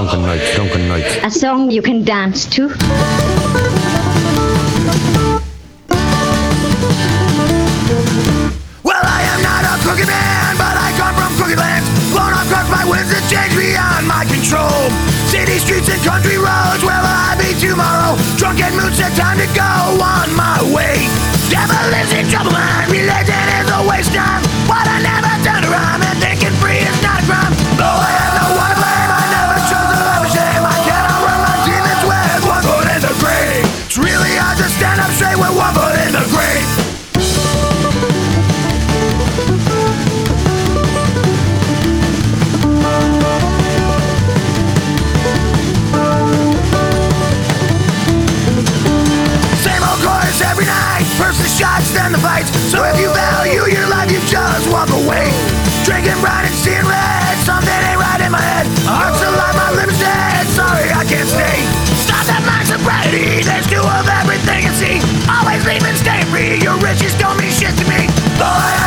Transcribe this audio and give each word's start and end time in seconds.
drunken 0.00 0.22
nights, 0.22 0.54
drunken 0.54 0.88
nights. 0.88 1.18
A 1.24 1.30
song 1.30 1.70
you 1.70 1.82
can 1.82 2.02
dance 2.04 2.46
to. 2.46 2.68
Well, 8.80 9.04
I 9.04 9.20
am 9.28 9.40
not 9.44 9.60
a 9.68 9.76
crooked 9.84 10.08
man, 10.08 10.56
but 10.56 10.72
I 10.72 10.88
come 10.96 11.12
from 11.12 11.36
crooked 11.36 11.60
lands. 11.60 11.84
Blown 12.08 12.32
up 12.32 12.48
crooked 12.48 12.72
by 12.72 12.88
winds 12.88 13.12
that 13.12 13.20
change 13.28 13.52
beyond 13.52 14.08
my 14.08 14.24
control. 14.24 14.88
City 15.28 15.60
streets 15.60 15.92
and 15.92 16.00
country 16.00 16.40
roads, 16.40 16.80
where 16.80 16.96
will 16.96 17.20
I 17.20 17.36
be 17.36 17.52
tomorrow? 17.60 18.16
Drunken 18.40 18.72
mood 18.80 18.96
said 18.96 19.12
time 19.20 19.36
to 19.36 19.48
go 19.52 20.00
on 20.00 20.32
my 20.32 20.64
way. 20.72 20.96
Devil 21.52 21.92
is 22.00 22.08
in 22.16 22.24
trouble, 22.32 22.56
man. 22.56 22.88
Religion 22.88 23.46
is 23.60 23.68
a 23.68 23.84
waste 23.84 24.16
time. 24.16 24.40
But 24.64 24.88
I 24.88 25.04
never 25.04 25.29
So 52.80 52.88
if 52.88 52.96
you 52.96 53.12
value 53.12 53.76
your 53.76 53.84
life, 53.92 54.08
you 54.10 54.16
just 54.24 54.64
walk 54.72 54.88
away. 54.88 55.28
Drinking 55.84 56.16
bright 56.24 56.48
and 56.48 56.56
seeing 56.56 56.80
red, 56.88 57.36
something 57.44 57.68
ain't 57.68 58.00
right 58.00 58.24
in 58.24 58.32
my 58.32 58.40
head. 58.40 58.64
Heart's 58.88 59.20
alive, 59.20 59.52
my 59.52 59.68
lips 59.76 60.00
dead. 60.00 60.48
Sorry, 60.48 60.88
I 60.88 61.04
can't 61.04 61.28
stay. 61.28 61.60
Stop 62.00 62.24
that 62.24 62.40
lack 62.48 62.64
sobriety. 62.64 63.44
There's 63.44 63.68
two 63.68 63.84
of 63.84 64.08
everything 64.08 64.64
you 64.64 64.72
see. 64.72 64.96
Always 65.28 65.60
leaving 65.68 65.92
free 66.32 66.56
Your 66.64 66.80
riches 66.80 67.12
don't 67.20 67.36
mean 67.36 67.52
shit 67.52 67.76
to 67.76 67.84
me. 67.84 68.08
Boy, 68.40 68.79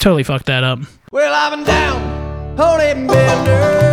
totally 0.00 0.22
fucked 0.24 0.46
that 0.46 0.64
up. 0.64 0.80
Well, 1.12 1.32
I've 1.32 1.52
been 1.56 1.64
down 1.64 2.58
on 2.58 2.80
a 2.80 3.06
bender. 3.06 3.89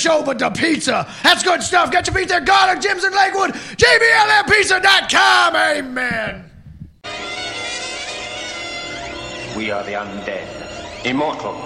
Show, 0.00 0.24
but 0.24 0.38
the 0.38 0.48
pizza. 0.48 1.06
That's 1.22 1.42
good 1.42 1.62
stuff. 1.62 1.90
Get 1.90 2.06
your 2.06 2.16
pizza 2.16 2.36
at 2.36 2.46
Garlic 2.46 2.80
Jim's 2.80 3.04
in 3.04 3.12
Lakewood. 3.12 3.50
JBLMPizza.com. 3.50 5.56
Amen. 5.56 6.50
We 9.56 9.70
are 9.70 9.82
the 9.82 9.92
undead, 9.92 11.04
immortal. 11.04 11.60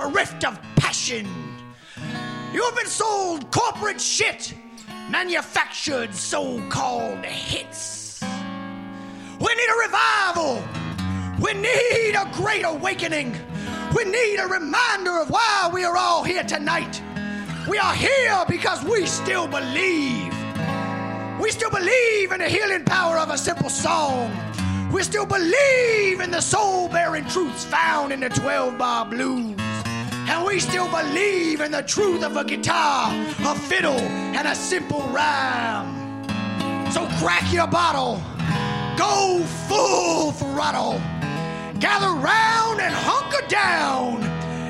Bereft 0.00 0.44
of 0.44 0.58
passion. 0.76 1.28
You 2.54 2.64
have 2.64 2.74
been 2.74 2.86
sold 2.86 3.50
corporate 3.50 4.00
shit, 4.00 4.54
manufactured 5.10 6.14
so 6.14 6.66
called 6.70 7.24
hits. 7.24 8.22
We 8.22 9.54
need 9.54 9.68
a 9.68 9.78
revival. 9.86 10.64
We 11.38 11.52
need 11.52 12.14
a 12.14 12.30
great 12.32 12.64
awakening. 12.64 13.36
We 13.94 14.04
need 14.04 14.38
a 14.38 14.46
reminder 14.46 15.18
of 15.18 15.28
why 15.28 15.70
we 15.72 15.84
are 15.84 15.96
all 15.96 16.24
here 16.24 16.44
tonight. 16.44 17.02
We 17.68 17.78
are 17.78 17.94
here 17.94 18.44
because 18.48 18.82
we 18.84 19.04
still 19.04 19.46
believe. 19.46 20.34
We 21.40 21.50
still 21.50 21.70
believe 21.70 22.32
in 22.32 22.38
the 22.38 22.48
healing 22.48 22.84
power 22.84 23.18
of 23.18 23.30
a 23.30 23.36
simple 23.36 23.70
song. 23.70 24.34
We 24.90 25.02
still 25.02 25.26
believe 25.26 26.20
in 26.20 26.30
the 26.30 26.40
soul 26.40 26.88
bearing 26.88 27.26
truths 27.26 27.64
found 27.64 28.12
in 28.12 28.20
the 28.20 28.30
12 28.30 28.78
bar 28.78 29.04
blues. 29.04 29.59
And 30.30 30.46
we 30.46 30.60
still 30.60 30.88
believe 30.88 31.60
in 31.60 31.72
the 31.72 31.82
truth 31.82 32.22
of 32.22 32.36
a 32.36 32.44
guitar, 32.44 33.10
a 33.40 33.54
fiddle, 33.56 33.98
and 34.38 34.46
a 34.46 34.54
simple 34.54 35.02
rhyme. 35.08 36.24
So 36.92 37.04
crack 37.18 37.52
your 37.52 37.66
bottle, 37.66 38.22
go 38.96 39.42
full 39.68 40.30
throttle, 40.30 41.00
gather 41.80 42.12
round 42.14 42.80
and 42.80 42.94
hunker 42.94 43.44
down. 43.48 44.22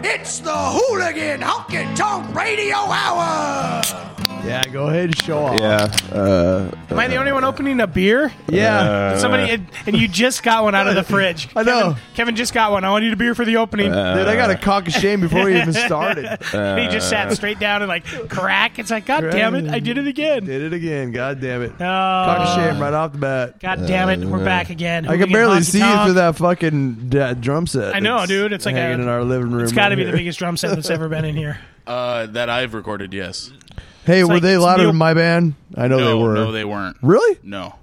It's 0.02 0.38
the 0.38 0.56
Hooligan 0.56 1.42
Honky 1.42 1.94
Tonk 1.94 2.34
Radio 2.34 2.76
Hour. 2.76 4.09
Yeah, 4.44 4.62
go 4.64 4.86
ahead 4.86 5.04
and 5.06 5.16
show 5.22 5.38
off. 5.38 5.60
Yeah. 5.60 5.88
Uh, 6.12 6.70
Am 6.90 6.98
I 6.98 7.08
the 7.08 7.16
uh, 7.16 7.20
only 7.20 7.32
one 7.32 7.44
opening 7.44 7.80
a 7.80 7.86
beer? 7.86 8.32
Yeah. 8.48 8.78
Uh, 8.80 9.12
did 9.12 9.20
somebody 9.20 9.50
and, 9.50 9.66
and 9.86 9.96
you 9.96 10.08
just 10.08 10.42
got 10.42 10.64
one 10.64 10.74
out 10.74 10.86
of 10.88 10.94
the 10.94 11.02
fridge. 11.04 11.48
I 11.56 11.62
know. 11.62 11.80
Kevin, 11.80 11.96
Kevin 12.14 12.36
just 12.36 12.54
got 12.54 12.72
one. 12.72 12.84
I 12.84 12.90
want 12.90 13.04
you 13.04 13.12
a 13.12 13.16
beer 13.16 13.34
for 13.34 13.44
the 13.44 13.58
opening. 13.58 13.92
Uh, 13.92 14.14
dude, 14.16 14.28
I 14.28 14.36
got 14.36 14.50
a 14.50 14.56
cock 14.56 14.86
of 14.88 14.94
shame 14.94 15.20
before 15.20 15.44
we 15.44 15.60
even 15.60 15.72
started. 15.72 16.26
he 16.42 16.88
just 16.88 17.08
sat 17.08 17.32
straight 17.32 17.58
down 17.58 17.82
and 17.82 17.88
like 17.88 18.04
crack. 18.28 18.78
It's 18.78 18.90
like, 18.90 19.06
God 19.06 19.20
damn 19.30 19.54
it, 19.54 19.68
I 19.70 19.78
did 19.78 19.98
it 19.98 20.06
again. 20.06 20.44
Did 20.44 20.62
it 20.62 20.72
again. 20.72 21.12
God 21.12 21.40
damn 21.40 21.62
it. 21.62 21.72
Oh, 21.74 21.78
Cock 21.78 22.48
of 22.48 22.54
shame 22.56 22.80
right 22.80 22.94
off 22.94 23.12
the 23.12 23.18
bat. 23.18 23.60
God 23.60 23.86
damn 23.86 24.08
it, 24.08 24.26
we're 24.26 24.44
back 24.44 24.70
again. 24.70 25.06
I 25.08 25.16
can 25.16 25.30
barely 25.30 25.58
honky 25.58 25.64
see 25.64 25.78
you 25.78 25.84
tonk. 25.84 26.06
through 26.06 26.14
that 26.14 26.36
fucking 26.36 27.08
d- 27.08 27.34
drum 27.40 27.66
set. 27.66 27.94
I 27.94 28.00
know, 28.00 28.18
that's 28.18 28.28
dude. 28.28 28.52
It's 28.52 28.66
like 28.66 28.74
hanging 28.74 29.00
a- 29.00 29.02
in 29.02 29.08
our 29.08 29.22
living 29.22 29.50
room. 29.50 29.62
It's 29.62 29.72
got 29.72 29.88
to 29.88 29.90
right 29.90 29.96
be 29.96 30.04
the 30.04 30.10
here. 30.10 30.16
biggest 30.18 30.38
drum 30.38 30.56
set 30.56 30.74
that's 30.74 30.90
ever 30.90 31.08
been 31.08 31.24
in 31.24 31.36
here. 31.36 31.58
Uh, 31.86 32.26
that 32.26 32.48
I've 32.48 32.74
recorded, 32.74 33.12
yes. 33.12 33.52
Hey, 34.04 34.20
It's 34.20 34.28
were 34.28 34.34
like- 34.34 34.42
they 34.42 34.54
it's 34.54 34.62
louder 34.62 34.82
Neil- 34.82 34.90
than 34.90 34.96
my 34.96 35.14
band? 35.14 35.54
I 35.76 35.88
know 35.88 35.98
no, 35.98 36.06
they 36.06 36.14
were. 36.14 36.34
No, 36.34 36.52
they 36.52 36.64
weren't. 36.64 36.96
Really? 37.02 37.38
No. 37.42 37.74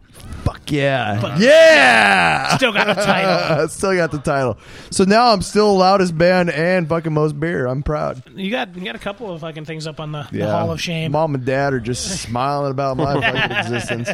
Fuck 0.43 0.71
yeah. 0.71 1.19
But- 1.21 1.39
yeah. 1.39 2.55
Still 2.57 2.71
got 2.71 2.87
the 2.95 3.01
title. 3.01 3.67
Still 3.69 3.95
got 3.95 4.11
the 4.11 4.19
title. 4.19 4.57
So 4.91 5.03
now 5.03 5.33
I'm 5.33 5.41
still 5.41 5.75
loudest 5.75 6.17
band 6.17 6.49
and 6.49 6.87
fucking 6.87 7.11
most 7.13 7.37
beer. 7.39 7.65
I'm 7.67 7.83
proud. 7.83 8.23
You 8.33 8.49
got 8.49 8.75
you 8.75 8.83
got 8.85 8.95
a 8.95 8.99
couple 8.99 9.31
of 9.31 9.41
fucking 9.41 9.65
things 9.65 9.85
up 9.87 9.99
on 9.99 10.11
the, 10.13 10.25
the 10.31 10.49
Hall 10.49 10.71
of 10.71 10.79
Shame. 10.81 11.11
Mom 11.11 11.35
and 11.35 11.43
dad 11.45 11.73
are 11.73 11.79
just 11.81 12.21
smiling 12.21 12.71
about 12.71 12.95
my 12.97 13.19
fucking 13.19 13.57
existence. 13.57 14.09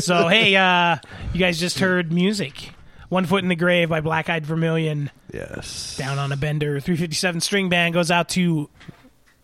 So 0.00 0.26
hey, 0.28 0.56
uh, 0.56 0.96
you 1.32 1.38
guys 1.40 1.58
just 1.60 1.78
heard 1.78 2.12
music. 2.12 2.70
One 3.08 3.24
Foot 3.24 3.42
in 3.42 3.48
the 3.48 3.56
Grave 3.56 3.88
by 3.88 4.00
Black 4.00 4.28
Eyed 4.28 4.44
Vermilion. 4.44 5.10
Yes. 5.32 5.96
Down 5.96 6.18
on 6.18 6.30
a 6.32 6.36
Bender. 6.36 6.80
357 6.80 7.40
string 7.40 7.68
band 7.68 7.94
goes 7.94 8.10
out 8.10 8.28
to 8.30 8.68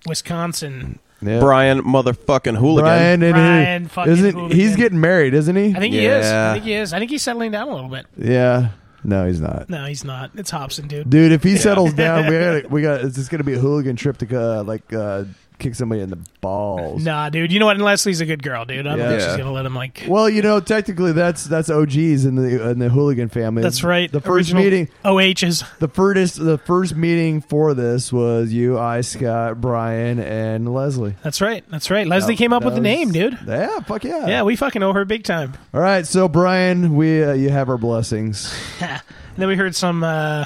Wisconsin. 0.06 0.98
Yeah. 1.24 1.40
Brian 1.40 1.82
motherfucking 1.82 2.56
hooligan. 2.56 2.84
Brian 2.84 3.22
and 3.22 3.34
Brian 3.34 3.82
he, 3.84 3.88
fucking 3.88 4.12
isn't 4.12 4.34
Hooligan. 4.34 4.56
he's 4.56 4.76
getting 4.76 5.00
married, 5.00 5.34
isn't 5.34 5.56
he? 5.56 5.74
I 5.74 5.78
think 5.78 5.94
he 5.94 6.06
is. 6.06 6.26
I 6.26 6.52
think 6.54 6.64
he 6.64 6.72
is. 6.74 6.92
I 6.92 6.98
think 6.98 7.10
he's 7.10 7.22
settling 7.22 7.50
down 7.50 7.68
a 7.68 7.74
little 7.74 7.90
bit. 7.90 8.06
Yeah. 8.16 8.70
No, 9.04 9.26
he's 9.26 9.40
not. 9.40 9.68
No, 9.68 9.84
he's 9.84 10.04
not. 10.04 10.30
It's 10.34 10.50
Hobson, 10.50 10.88
dude. 10.88 11.10
Dude, 11.10 11.32
if 11.32 11.42
he 11.42 11.56
settles 11.56 11.92
down, 11.92 12.26
we 12.26 12.38
got 12.62 12.70
we 12.70 12.82
got 12.82 13.00
it's 13.02 13.16
just 13.16 13.30
gonna 13.30 13.44
be 13.44 13.54
a 13.54 13.58
hooligan 13.58 13.96
trip 13.96 14.16
to 14.18 14.40
uh, 14.40 14.64
like 14.64 14.92
uh, 14.92 15.24
kick 15.58 15.74
somebody 15.74 16.00
in 16.02 16.10
the 16.10 16.18
balls. 16.40 17.04
Nah, 17.04 17.30
dude. 17.30 17.52
You 17.52 17.60
know 17.60 17.66
what? 17.66 17.76
And 17.76 17.84
Leslie's 17.84 18.20
a 18.20 18.26
good 18.26 18.42
girl, 18.42 18.64
dude. 18.64 18.86
I 18.86 18.90
don't 18.90 18.98
Yeah. 18.98 19.08
think 19.08 19.20
she's 19.20 19.30
Yeah. 19.30 19.36
gonna 19.38 19.52
let 19.52 19.64
him 19.66 19.74
like. 19.74 20.04
Well, 20.08 20.28
you 20.28 20.42
know, 20.42 20.60
technically 20.60 21.12
that's 21.12 21.44
that's 21.44 21.70
OGs 21.70 22.24
in 22.24 22.34
the 22.34 22.70
in 22.70 22.78
the 22.78 22.88
hooligan 22.88 23.28
family. 23.28 23.62
That's 23.62 23.82
right. 23.84 24.10
The 24.10 24.20
first 24.20 24.50
Original 24.50 24.62
meeting, 24.64 24.88
OHs. 25.04 25.64
the 25.78 25.88
first 25.88 26.44
the 26.44 26.58
first 26.58 26.96
meeting 26.96 27.40
for 27.40 27.72
this 27.74 28.12
was 28.12 28.52
you, 28.52 28.78
I, 28.78 29.00
Scott, 29.02 29.60
Brian, 29.60 30.18
and 30.18 30.72
Leslie. 30.74 31.14
That's 31.22 31.40
right. 31.40 31.64
That's 31.70 31.90
right. 31.90 32.06
Leslie 32.06 32.36
came 32.36 32.52
up 32.52 32.64
with 32.64 32.74
the 32.74 32.80
name, 32.80 33.12
dude. 33.12 33.38
Yeah, 33.46 33.80
fuck 33.80 34.04
yeah. 34.04 34.26
Yeah, 34.26 34.42
we 34.42 34.56
fucking 34.56 34.82
owe 34.82 34.92
her 34.92 35.04
big 35.04 35.24
time. 35.24 35.54
All 35.72 35.80
right, 35.80 36.06
so 36.06 36.28
Brian, 36.28 36.96
we 36.96 37.22
uh, 37.22 37.32
you 37.32 37.50
have 37.50 37.68
our 37.68 37.78
blessings 37.78 38.52
And 38.80 39.00
then 39.36 39.48
we 39.48 39.56
heard 39.56 39.74
some 39.74 40.04
uh, 40.04 40.44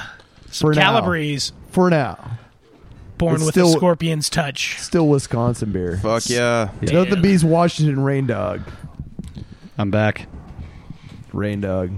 some 0.51 0.73
For 0.73 0.75
now. 0.75 1.01
Calibres 1.01 1.53
for 1.71 1.91
now. 1.91 2.19
Born 3.19 3.35
It's 3.37 3.45
with 3.45 3.55
still- 3.55 3.69
a 3.69 3.73
scorpion's 3.73 4.31
touch. 4.31 4.79
Still 4.81 5.09
Wisconsin 5.09 5.73
beer. 5.73 5.99
Fuck 6.03 6.29
yeah. 6.31 6.71
You 6.81 6.93
know 6.93 7.05
the 7.05 7.11
Damn. 7.17 7.23
bees 7.23 7.45
Washington 7.45 8.01
Rain 8.03 8.27
Dog. 8.27 8.63
I'm 9.77 9.91
back. 9.91 10.27
Rain 11.33 11.61
Dog. 11.61 11.91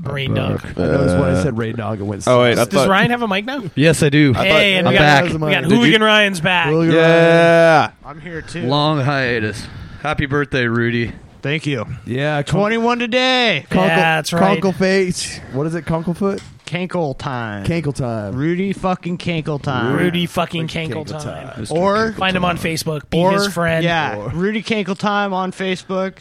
Brain 0.00 0.32
dog. 0.32 0.64
I 0.64 0.80
noticed 0.80 1.16
when 1.16 1.24
I 1.24 1.30
uh, 1.32 1.42
said 1.42 1.58
Rain 1.58 1.74
Dog, 1.74 1.98
it 1.98 2.04
went. 2.04 2.22
Oh 2.28 2.42
wait, 2.42 2.52
I 2.52 2.54
Does 2.64 2.68
thought. 2.68 2.88
Ryan 2.88 3.10
have 3.10 3.22
a 3.22 3.26
mic 3.26 3.44
now? 3.44 3.64
Yes, 3.74 4.00
I 4.04 4.10
do. 4.10 4.32
hey, 4.32 4.74
and 4.74 4.86
I'm 4.86 4.92
we 4.92 4.98
got, 4.98 5.24
back. 5.24 5.32
we 5.32 5.38
got 5.50 5.62
Did 5.62 5.72
Hooligan 5.72 6.02
Ryan's 6.04 6.40
back. 6.40 6.68
Hooligan 6.68 6.94
Yeah. 6.94 7.90
I'm 8.04 8.20
here 8.20 8.40
too. 8.40 8.62
Long 8.62 9.00
hiatus. 9.00 9.66
Happy 10.00 10.26
birthday, 10.26 10.66
Rudy. 10.66 11.12
Thank 11.42 11.66
you. 11.66 11.84
Yeah, 12.06 12.42
con- 12.44 12.60
21 12.60 13.00
today. 13.00 13.66
conkle, 13.70 13.86
Yeah, 13.88 13.96
that's 14.16 14.32
right. 14.32 14.60
Conkle 14.62 14.74
face. 14.76 15.38
What 15.52 15.66
is 15.66 15.74
it? 15.74 15.84
Conklefoot? 15.84 16.40
Cankle 16.68 17.16
time. 17.16 17.64
Cankle 17.64 17.94
time. 17.94 18.34
Rudy 18.36 18.74
fucking 18.74 19.16
Cankle 19.16 19.60
time. 19.62 19.96
Rudy 19.96 20.26
fucking 20.26 20.68
Cankle 20.68 21.06
Cankle 21.06 21.22
time. 21.22 21.64
time. 21.64 21.66
Or 21.70 22.12
Find 22.12 22.36
him 22.36 22.44
on 22.44 22.58
Facebook. 22.58 23.08
Be 23.08 23.16
or 23.18 23.32
his 23.32 23.48
friend. 23.52 23.82
Yeah, 23.82 24.16
Or- 24.18 24.28
Rudy 24.30 24.62
Cankle 24.62 24.98
time 24.98 25.32
on 25.32 25.50
Facebook. 25.52 26.18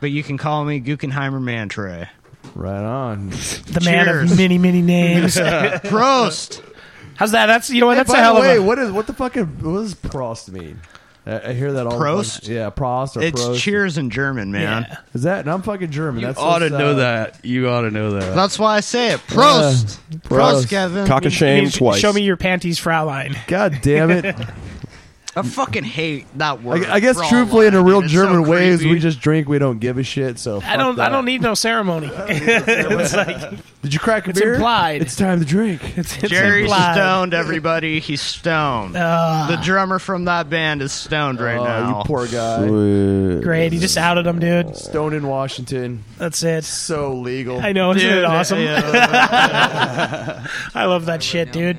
But 0.00 0.10
you 0.10 0.22
can 0.22 0.38
call 0.38 0.64
me 0.64 0.80
Guggenheimer 0.80 1.42
Mantray. 1.42 2.08
Right 2.54 2.82
on. 2.82 3.28
The 3.28 3.82
man 3.84 4.08
of 4.08 4.36
many, 4.38 4.56
many 4.56 4.80
names. 4.80 5.36
Prost. 5.36 6.62
How's 7.16 7.32
that? 7.32 7.46
That's 7.46 7.68
you 7.68 7.80
know 7.80 7.86
what? 7.88 7.96
That's 7.96 8.10
By 8.10 8.20
a 8.20 8.22
hell 8.22 8.36
the 8.36 8.40
way, 8.40 8.56
of 8.56 8.62
a. 8.62 8.66
what 8.66 8.78
is 8.78 8.90
what 8.90 9.06
the 9.06 9.12
fuck? 9.12 9.34
What 9.34 9.60
does 9.60 9.94
Prost 9.96 10.48
mean? 10.50 10.80
I, 11.28 11.50
I 11.50 11.52
hear 11.52 11.72
that 11.74 11.86
all. 11.86 11.98
the 11.98 12.04
Prost? 12.04 12.40
fucking- 12.40 12.54
Yeah, 12.54 12.70
Prost 12.70 13.16
or 13.16 13.22
It's 13.22 13.42
Prost. 13.42 13.58
cheers 13.58 13.98
in 13.98 14.10
German, 14.10 14.50
man. 14.50 14.86
Yeah. 14.88 14.96
Is 15.14 15.22
that? 15.24 15.40
And 15.40 15.50
I'm 15.50 15.62
fucking 15.62 15.90
German. 15.90 16.20
You 16.20 16.28
That's 16.28 16.38
ought 16.38 16.60
to 16.60 16.68
just, 16.70 16.78
know 16.78 16.92
uh, 16.92 16.94
that. 16.94 17.44
You 17.44 17.68
ought 17.68 17.82
to 17.82 17.90
know 17.90 18.12
that. 18.12 18.34
That's 18.34 18.58
why 18.58 18.76
I 18.76 18.80
say 18.80 19.12
it. 19.12 19.20
Prost. 19.26 19.98
Yeah. 20.10 20.18
Prost, 20.20 20.62
Prost. 20.62 20.68
Kevin. 20.70 21.06
Cock 21.06 21.24
and 21.24 21.32
It 21.32 21.36
shame 21.36 21.64
means, 21.64 21.76
twice. 21.76 22.00
Show 22.00 22.12
me 22.12 22.22
your 22.22 22.36
panties, 22.36 22.80
Fraulein. 22.80 23.36
God 23.46 23.78
damn 23.82 24.10
it! 24.10 24.34
I 25.36 25.42
fucking 25.42 25.84
hate 25.84 26.26
that 26.38 26.62
word. 26.64 26.84
I, 26.86 26.94
I 26.94 27.00
guess 27.00 27.16
Fraulein, 27.16 27.28
truthfully, 27.28 27.66
in 27.68 27.74
a 27.74 27.82
real. 27.82 28.00
It's 28.02 28.12
German 28.12 28.44
so 28.44 28.50
ways, 28.50 28.78
creepy. 28.78 28.94
we 28.94 28.98
just 28.98 29.20
drink. 29.20 29.46
We 29.48 29.58
don't 29.60 29.78
give 29.78 29.96
a 29.98 30.02
shit. 30.02 30.38
So 30.38 30.60
I 30.62 30.76
don't. 30.76 30.98
I 30.98 31.08
don't 31.10 31.26
need 31.26 31.42
no 31.42 31.54
ceremony. 31.54 32.08
it's 32.12 33.14
like 33.14 33.58
Did 33.82 33.94
you 33.94 34.00
crack 34.00 34.26
a 34.26 34.30
It's 34.30 34.40
beer? 34.40 34.54
implied. 34.54 35.02
It's 35.02 35.14
time 35.14 35.38
to 35.38 35.44
drink. 35.44 35.96
it's, 35.96 36.16
it's 36.22 36.28
Jerry's 36.28 36.64
implied. 36.64 36.94
stoned, 36.94 37.32
everybody. 37.32 38.00
He's 38.00 38.20
stoned. 38.20 38.96
Ah. 38.96 39.46
the 39.48 39.56
drummer 39.56 39.98
from 40.00 40.24
that 40.24 40.50
band 40.50 40.82
is 40.82 40.92
stoned 40.92 41.40
right 41.40 41.56
oh, 41.58 41.64
now. 41.64 41.98
you 41.98 42.04
poor 42.04 42.26
guy. 42.26 42.66
Great. 43.40 43.72
He 43.72 43.78
just 43.78 43.96
outed 43.96 44.26
him, 44.26 44.40
dude. 44.40 44.76
Stone 44.76 45.14
in 45.14 45.26
Washington. 45.28 46.02
That's 46.18 46.42
it. 46.42 46.64
So 46.64 47.14
legal. 47.14 47.60
I 47.60 47.70
know. 47.72 47.92
Isn't 47.92 48.08
Dude, 48.08 48.18
it 48.18 48.24
awesome? 48.24 48.58
yeah. 48.58 50.46
I 50.74 50.84
love 50.86 51.06
that 51.06 51.22
shit, 51.22 51.52
dude. 51.52 51.76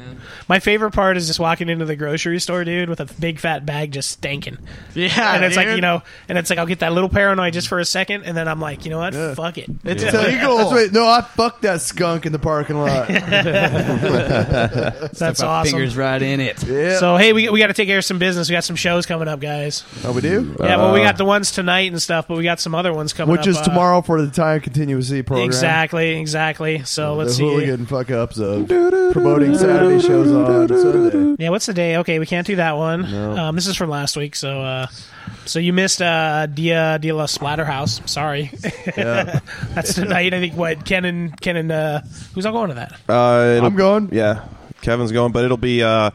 My 0.48 0.60
favorite 0.60 0.92
part 0.92 1.18
is 1.18 1.28
just 1.28 1.40
walking 1.40 1.70
into 1.70 1.86
the 1.86 1.96
grocery 1.96 2.40
store, 2.40 2.64
dude, 2.64 2.90
with 2.90 3.00
a 3.02 3.06
big 3.20 3.40
fat 3.40 3.66
bag 3.66 3.92
just 3.92 4.10
stinking. 4.10 4.58
Yeah, 4.96 5.36
and 5.36 5.44
it's 5.46 5.56
like 5.56 5.68
dude. 5.68 5.76
you 5.76 5.82
know, 5.82 6.02
and 6.28 6.38
it's 6.38 6.50
like 6.50 6.58
I'll 6.58 6.66
get 6.66 6.80
that 6.80 6.92
little 6.94 7.10
paranoid 7.10 7.54
just 7.54 7.68
for 7.68 7.80
a 7.80 7.86
second, 7.86 8.24
and 8.24 8.36
then 8.36 8.48
I'm 8.48 8.60
like, 8.60 8.84
you 8.86 8.92
know 8.92 8.98
what? 8.98 9.14
Yeah. 9.14 9.36
Fuck 9.36 9.58
it. 9.60 9.70
It's 9.84 10.04
Tell- 10.04 10.26
illegal. 10.26 10.58
That's 10.58 10.72
right. 10.72 10.92
No, 10.92 11.06
I 11.08 11.22
fucked 11.22 11.62
that 11.64 11.82
skunk 11.90 12.26
in 12.26 12.32
the 12.32 12.40
parking 12.40 12.78
lot. 12.78 13.08
That's 15.10 15.42
awesome. 15.42 15.72
Fingers 15.72 15.98
right 15.98 16.22
in 16.22 16.40
it. 16.40 16.64
yeah. 16.64 16.98
So 17.00 17.18
hey, 17.18 17.34
we, 17.34 17.50
we 17.50 17.60
got 17.60 17.68
to 17.68 17.74
take 17.74 17.88
care 17.88 17.98
of 17.98 18.06
some 18.06 18.20
business. 18.20 18.50
We 18.50 18.54
got 18.54 18.64
some 18.64 18.76
shows 18.76 19.06
coming 19.06 19.28
up, 19.28 19.40
guys. 19.40 19.84
oh, 20.04 20.14
we 20.14 20.22
do. 20.22 20.56
Yeah, 20.60 20.78
well, 20.78 20.94
we 20.94 21.02
got 21.02 21.18
the 21.18 21.26
ones 21.26 21.52
tonight 21.52 21.92
and 21.92 22.02
stuff, 22.02 22.28
but 22.28 22.38
we 22.38 22.44
got 22.44 22.60
some 22.60 22.74
other 22.76 22.94
ones 22.94 23.14
coming 23.14 23.34
up. 23.34 23.40
Which 23.40 23.48
up. 23.48 23.52
is 23.52 23.58
uh, 23.58 23.64
tomorrow 23.64 24.02
for 24.02 24.22
the 24.22 24.32
time 24.32 24.62
continuously 24.62 25.22
program. 25.24 25.46
Exactly, 25.46 26.20
exactly. 26.20 26.84
So 26.84 27.16
let's 27.16 27.32
the 27.32 27.36
see. 27.38 27.44
hooligan 27.44 27.86
fuck 27.86 28.12
ups 28.12 28.38
of 28.40 28.68
promoting 28.68 29.58
Saturday 29.58 30.00
shows 30.00 30.32
on 30.32 30.68
Sunday. 30.70 31.44
Yeah, 31.44 31.50
what's 31.50 31.66
the 31.66 31.74
day? 31.74 31.98
Okay, 31.98 32.20
we 32.20 32.26
can't 32.26 32.48
do 32.48 32.56
that 32.58 32.78
one. 32.78 33.06
Um, 33.14 33.56
this 33.56 33.68
is 33.68 33.76
from 33.76 33.90
last 33.90 34.16
week, 34.18 34.36
so 34.36 34.62
uh, 34.62 34.88
so 35.46 35.60
you 35.60 35.74
missed 35.74 36.02
uh, 36.02 36.46
Dia 36.48 37.00
Dia 37.00 37.16
La 37.16 37.26
Splatterhouse. 37.26 38.08
Sorry, 38.08 38.52
Yeah. 38.98 39.40
that's 39.74 39.94
tonight. 39.96 40.34
I 40.34 40.40
think 40.40 40.56
what 40.56 40.86
Ken 40.86 41.06
and 41.06 41.40
Ken 41.40 41.56
and 41.58 41.72
uh, 41.72 41.79
who's 42.34 42.46
all 42.46 42.54
going 42.54 42.70
to 42.70 42.76
that? 42.76 42.94
Uh, 43.10 43.66
I'm 43.66 43.76
going. 43.76 44.10
Yeah, 44.12 44.46
Kevin's 44.82 45.12
going, 45.12 45.32
but 45.32 45.46
it'll 45.46 45.58
be 45.58 45.84
uh, 45.84 46.12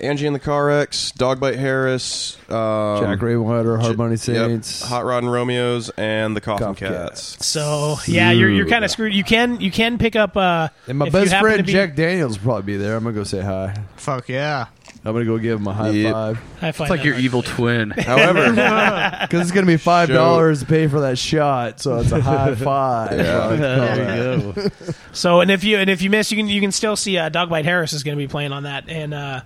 Angie 0.00 0.26
and 0.26 0.34
the 0.34 0.40
Car 0.40 0.70
X, 0.70 1.12
Dogbite 1.16 1.56
Harris, 1.56 2.36
um, 2.50 3.00
Jack 3.00 3.22
Rainwater, 3.22 3.78
Hard 3.78 3.96
Money 3.96 4.12
yep, 4.12 4.20
Saints. 4.20 4.82
Hot 4.82 5.04
Rod 5.04 5.22
and 5.22 5.32
Romeo's, 5.32 5.88
and 5.90 6.36
the 6.36 6.40
Coffin 6.40 6.66
Coffin 6.74 6.88
Cats. 6.88 7.44
So 7.46 7.96
yeah, 8.06 8.30
you're 8.32 8.50
you're 8.50 8.68
kind 8.68 8.84
of 8.84 8.90
screwed. 8.90 9.14
You 9.14 9.24
can 9.24 9.60
you 9.60 9.70
can 9.70 9.98
pick 9.98 10.16
up. 10.16 10.36
Uh, 10.36 10.68
And 10.88 10.98
my 10.98 11.06
if 11.06 11.12
best 11.12 11.30
happen 11.32 11.48
friend 11.50 11.66
be- 11.66 11.72
Jack 11.72 11.94
Daniels 11.94 12.38
will 12.38 12.44
probably 12.44 12.74
be 12.74 12.76
there. 12.76 12.96
I'm 12.96 13.04
gonna 13.04 13.14
go 13.14 13.24
say 13.24 13.40
hi. 13.40 13.74
Fuck 13.96 14.28
yeah. 14.28 14.66
I'm 15.06 15.12
gonna 15.12 15.24
go 15.26 15.36
give 15.38 15.60
him 15.60 15.66
a 15.66 15.72
high 15.74 15.90
Yep. 15.90 16.12
five 16.12 16.38
I 16.38 16.40
find 16.40 16.68
It's 16.70 16.78
like 16.80 16.88
that 17.00 17.04
your 17.04 17.14
hard. 17.14 17.24
evil 17.24 17.42
twin. 17.42 17.90
However, 17.96 18.50
because 19.20 19.40
it's 19.42 19.50
gonna 19.52 19.66
be 19.66 19.76
five 19.76 20.08
dollars 20.08 20.60
to 20.60 20.66
pay 20.66 20.86
for 20.86 21.00
that 21.02 21.18
shot. 21.18 21.80
So 21.80 21.98
it's 21.98 22.10
a 22.12 22.20
high 22.20 22.54
five. 22.54 23.10
there 23.16 24.36
you 24.36 24.52
go. 24.54 24.68
So 25.12 25.40
and 25.40 25.50
if 25.50 25.62
you 25.64 25.76
and 25.78 25.90
if 25.90 26.00
you 26.02 26.10
miss, 26.10 26.30
you 26.30 26.36
can 26.38 26.48
you 26.48 26.60
can 26.60 26.72
still 26.72 26.96
see 26.96 27.18
uh, 27.18 27.28
Dogbite 27.30 27.64
Harris 27.64 27.92
is 27.92 28.02
going 28.02 28.16
to 28.16 28.22
be 28.22 28.28
playing 28.28 28.52
on 28.52 28.62
that, 28.62 28.88
and 28.88 29.12
uh, 29.12 29.40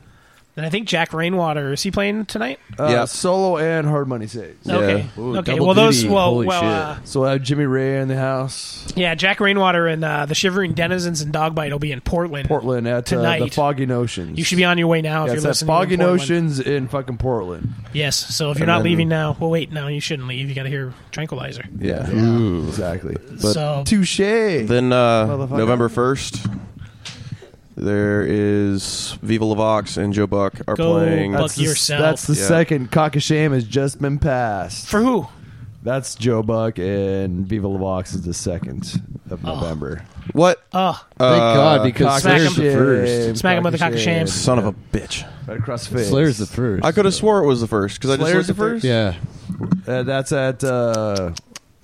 and 0.58 0.66
I 0.66 0.68
think 0.70 0.86
Jack 0.86 1.14
Rainwater 1.14 1.72
is 1.72 1.82
he 1.82 1.90
playing 1.90 2.26
tonight? 2.26 2.58
Uh, 2.78 2.88
Yeah. 2.88 3.04
Solo 3.06 3.56
and 3.56 3.86
Hard 3.86 4.08
Money 4.08 4.26
Saints. 4.26 4.68
Okay, 4.68 5.06
Ooh, 5.16 5.38
okay. 5.38 5.58
Well, 5.58 5.72
those 5.72 6.02
duty. 6.02 6.12
well, 6.12 6.24
Holy 6.30 6.46
well, 6.46 6.60
shit. 6.60 6.68
uh, 6.70 6.96
So 7.04 7.24
I 7.24 7.32
have 7.32 7.42
Jimmy 7.42 7.64
Ray 7.64 8.00
in 8.00 8.08
the 8.08 8.16
house. 8.16 8.86
yeah. 8.94 9.14
Jack 9.14 9.40
Rainwater 9.40 9.86
and 9.86 10.04
uh, 10.04 10.26
the 10.26 10.34
Shivering 10.34 10.74
Denizens 10.74 11.22
and 11.22 11.32
Dogbite 11.32 11.70
will 11.72 11.78
be 11.78 11.92
in 11.92 12.00
Portland. 12.02 12.48
Portland 12.48 12.86
at 12.86 12.92
uh, 12.92 13.00
the 13.00 13.02
Tonight. 13.02 13.54
Foggy 13.54 13.86
Notions. 13.86 14.36
You 14.36 14.44
should 14.44 14.56
be 14.58 14.64
on 14.64 14.76
your 14.76 14.88
way 14.88 15.00
now 15.00 15.24
Yeah, 15.24 15.32
if 15.32 15.36
you're 15.36 15.44
at 15.46 15.48
listening. 15.48 15.66
Foggy 15.68 15.94
in 15.94 16.00
Portland. 16.00 16.20
Notions 16.20 16.60
in 16.60 16.88
fucking 16.88 17.16
Portland. 17.18 17.72
Yes. 17.92 18.16
So 18.16 18.50
if 18.50 18.58
you're 18.58 18.64
And 18.64 18.68
not 18.68 18.78
then- 18.78 18.84
leaving 18.90 19.08
now, 19.08 19.36
well, 19.40 19.50
wait. 19.50 19.72
No, 19.72 19.86
you 19.88 20.00
shouldn't 20.00 20.28
leave. 20.28 20.48
You 20.48 20.54
got 20.54 20.64
to 20.64 20.68
hear 20.68 20.92
Tranquilizer. 21.12 21.64
Yeah, 21.78 22.08
exactly. 22.68 23.16
But 23.30 23.40
so 23.40 23.82
Touche. 23.86 24.18
then 24.18 24.92
uh, 24.92 25.26
November 25.46 25.88
first, 25.88 26.44
There 27.80 28.22
is 28.26 29.16
Viva 29.22 29.44
Le 29.44 29.54
Vox 29.54 29.96
and 29.96 30.12
Joe 30.12 30.26
Buck 30.26 30.54
are 30.66 30.74
Go 30.74 30.94
playing. 30.94 31.32
Buck 31.32 31.42
That's 31.42 31.56
the, 31.56 31.62
yourself. 31.62 32.00
That's 32.00 32.26
the 32.26 32.34
Yeah. 32.34 32.46
second 32.48 32.90
cock 32.90 33.14
of 33.14 33.22
shame 33.22 33.52
has 33.52 33.62
just 33.64 34.00
been 34.02 34.18
passed. 34.18 34.88
For 34.88 35.00
who? 35.00 35.28
That's 35.84 36.16
Joe 36.16 36.42
Buck 36.42 36.78
and 36.80 37.46
Viva 37.46 37.68
Le 37.68 37.78
Vox 37.78 38.12
is 38.14 38.22
the 38.22 38.34
second 38.34 39.00
of 39.30 39.44
Oh. 39.44 39.54
November. 39.54 40.02
What? 40.32 40.60
Oh, 40.74 41.00
Thank 41.18 41.38
God, 41.38 41.82
because 41.84 42.06
Cock 42.06 42.20
Smack 42.22 42.40
Slayer's 42.40 42.56
the 42.56 42.72
first. 42.72 43.40
Smack 43.40 43.58
him 43.58 43.62
with 43.64 43.74
a 43.74 43.78
cock 43.78 43.92
of 43.92 44.00
shame. 44.00 44.26
Son 44.26 44.58
of 44.58 44.66
a 44.66 44.72
bitch. 44.92 45.24
Right 45.46 45.58
across 45.58 45.86
the 45.86 45.98
face. 45.98 46.08
Slayer's 46.08 46.38
the 46.38 46.46
first. 46.46 46.84
I 46.84 46.90
could 46.92 47.04
have 47.04 47.14
swore 47.14 47.42
it 47.44 47.46
was 47.46 47.60
the 47.60 47.68
first 47.68 47.96
because 48.00 48.10
I 48.10 48.16
just 48.16 48.28
Slayer's 48.28 48.48
looked 48.48 48.58
the 48.58 48.64
at 48.64 48.70
first? 48.72 48.84
Yeah. 48.84 49.14
Uh, 49.86 50.02
that's 50.02 50.32
at 50.32 50.62
uh, 50.64 51.30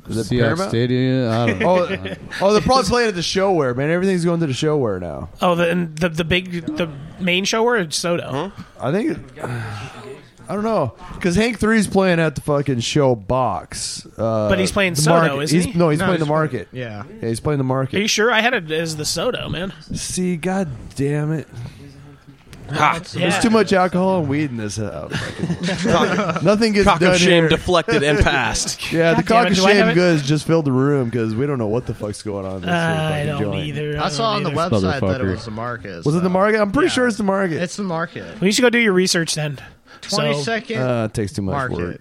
is 0.08 0.16
it 0.30 0.34
Seahawks 0.34 0.40
Paramount? 0.40 0.70
Stadium. 0.70 1.30
I 1.30 1.46
don't 1.46 1.58
know. 1.60 1.66
Oh, 1.78 2.16
oh, 2.40 2.52
they're 2.52 2.62
probably 2.62 2.84
playing 2.88 3.08
at 3.08 3.14
the 3.14 3.20
ShoWare, 3.20 3.76
man. 3.76 3.90
Everything's 3.90 4.24
going 4.24 4.40
to 4.40 4.46
the 4.46 4.52
ShoWare 4.52 5.00
now. 5.00 5.28
oh, 5.42 5.54
the 5.54 5.70
and 5.70 5.96
the 5.96 6.08
the 6.08 6.24
big 6.24 6.66
the 6.76 6.90
main 7.20 7.44
show 7.44 7.64
or 7.66 7.78
SoDo? 7.86 8.52
I 8.80 8.92
think. 8.92 9.18
It, 9.36 9.44
I 10.46 10.52
don't 10.54 10.62
know 10.64 10.94
because 11.14 11.36
Hank 11.36 11.58
Three's 11.58 11.86
playing 11.86 12.20
at 12.20 12.34
the 12.34 12.42
fucking 12.42 12.80
show 12.80 13.14
box. 13.14 14.04
Uh, 14.18 14.50
But 14.50 14.58
he's 14.58 14.72
playing 14.72 14.92
the 14.92 15.00
SoDo, 15.00 15.08
market. 15.28 15.42
isn't 15.44 15.58
He's- 15.60 15.72
he? 15.72 15.78
No, 15.78 15.88
he's 15.88 15.98
No, 16.00 16.04
playing 16.04 16.18
he's 16.18 16.26
the 16.26 16.32
market. 16.32 16.68
Yeah. 16.70 17.04
Yeah, 17.22 17.28
he's 17.28 17.40
playing 17.40 17.56
the 17.58 17.64
market. 17.64 17.96
Are 17.96 18.02
you 18.02 18.08
sure? 18.08 18.30
I 18.30 18.42
had 18.42 18.52
it 18.52 18.70
as 18.70 18.96
the 18.96 19.04
SoDo, 19.04 19.50
man. 19.50 19.72
See, 19.94 20.36
god 20.36 20.68
damn 20.96 21.32
it. 21.32 21.48
Yeah. 22.72 22.98
There's 22.98 23.38
too 23.40 23.50
much 23.50 23.72
alcohol 23.72 24.20
and 24.20 24.28
weed 24.28 24.50
in 24.50 24.56
this 24.56 24.76
house. 24.76 25.12
Nothing 26.42 26.72
gets 26.72 26.84
Cock 26.86 27.00
done 27.00 27.12
of 27.14 27.18
shame 27.18 27.30
here. 27.44 27.48
deflected 27.48 28.02
and 28.02 28.18
passed. 28.24 28.92
Yeah, 28.92 29.14
the 29.14 29.22
God 29.22 29.26
damn 29.26 29.26
cock 29.26 29.46
it, 29.46 29.50
of 29.52 29.56
do 29.58 29.64
I 29.66 29.72
have 29.74 29.78
shame 29.86 29.88
it? 29.90 29.94
goods 29.94 30.22
just 30.26 30.46
filled 30.46 30.64
the 30.64 30.72
room 30.72 31.10
because 31.10 31.34
we 31.34 31.46
don't 31.46 31.58
know 31.58 31.66
what 31.66 31.86
the 31.86 31.94
fuck's 31.94 32.22
going 32.22 32.46
on. 32.46 32.56
In 32.56 32.60
this 32.62 32.70
I 32.70 33.08
fucking 33.10 33.26
don't 33.26 33.42
joint. 33.52 33.66
either. 33.66 33.98
I 34.00 34.08
saw 34.08 34.30
on 34.32 34.42
the 34.42 34.50
don't 34.50 34.58
either. 34.58 34.76
website 34.76 35.00
that 35.00 35.20
it 35.20 35.24
Motherfucker. 35.24 35.30
was 35.32 35.44
the 35.44 35.50
market. 35.50 36.04
Was 36.06 36.14
it 36.16 36.22
the 36.22 36.28
market? 36.30 36.60
I'm 36.60 36.72
pretty 36.72 36.86
Yeah. 36.86 36.92
sure 36.92 37.06
it's 37.08 37.16
the 37.18 37.22
market. 37.24 37.62
It's 37.62 37.76
the 37.76 37.82
market. 37.84 38.40
We 38.40 38.50
should 38.52 38.62
go 38.62 38.70
do 38.70 38.78
your 38.78 38.92
research 38.94 39.34
then. 39.34 39.58
Twenty 40.00 40.34
So- 40.34 40.42
second. 40.42 40.80
uh, 40.82 41.04
it 41.06 41.14
takes 41.14 41.32
too 41.32 41.42
much 41.42 41.52
market. 41.52 41.78
work. 41.78 42.00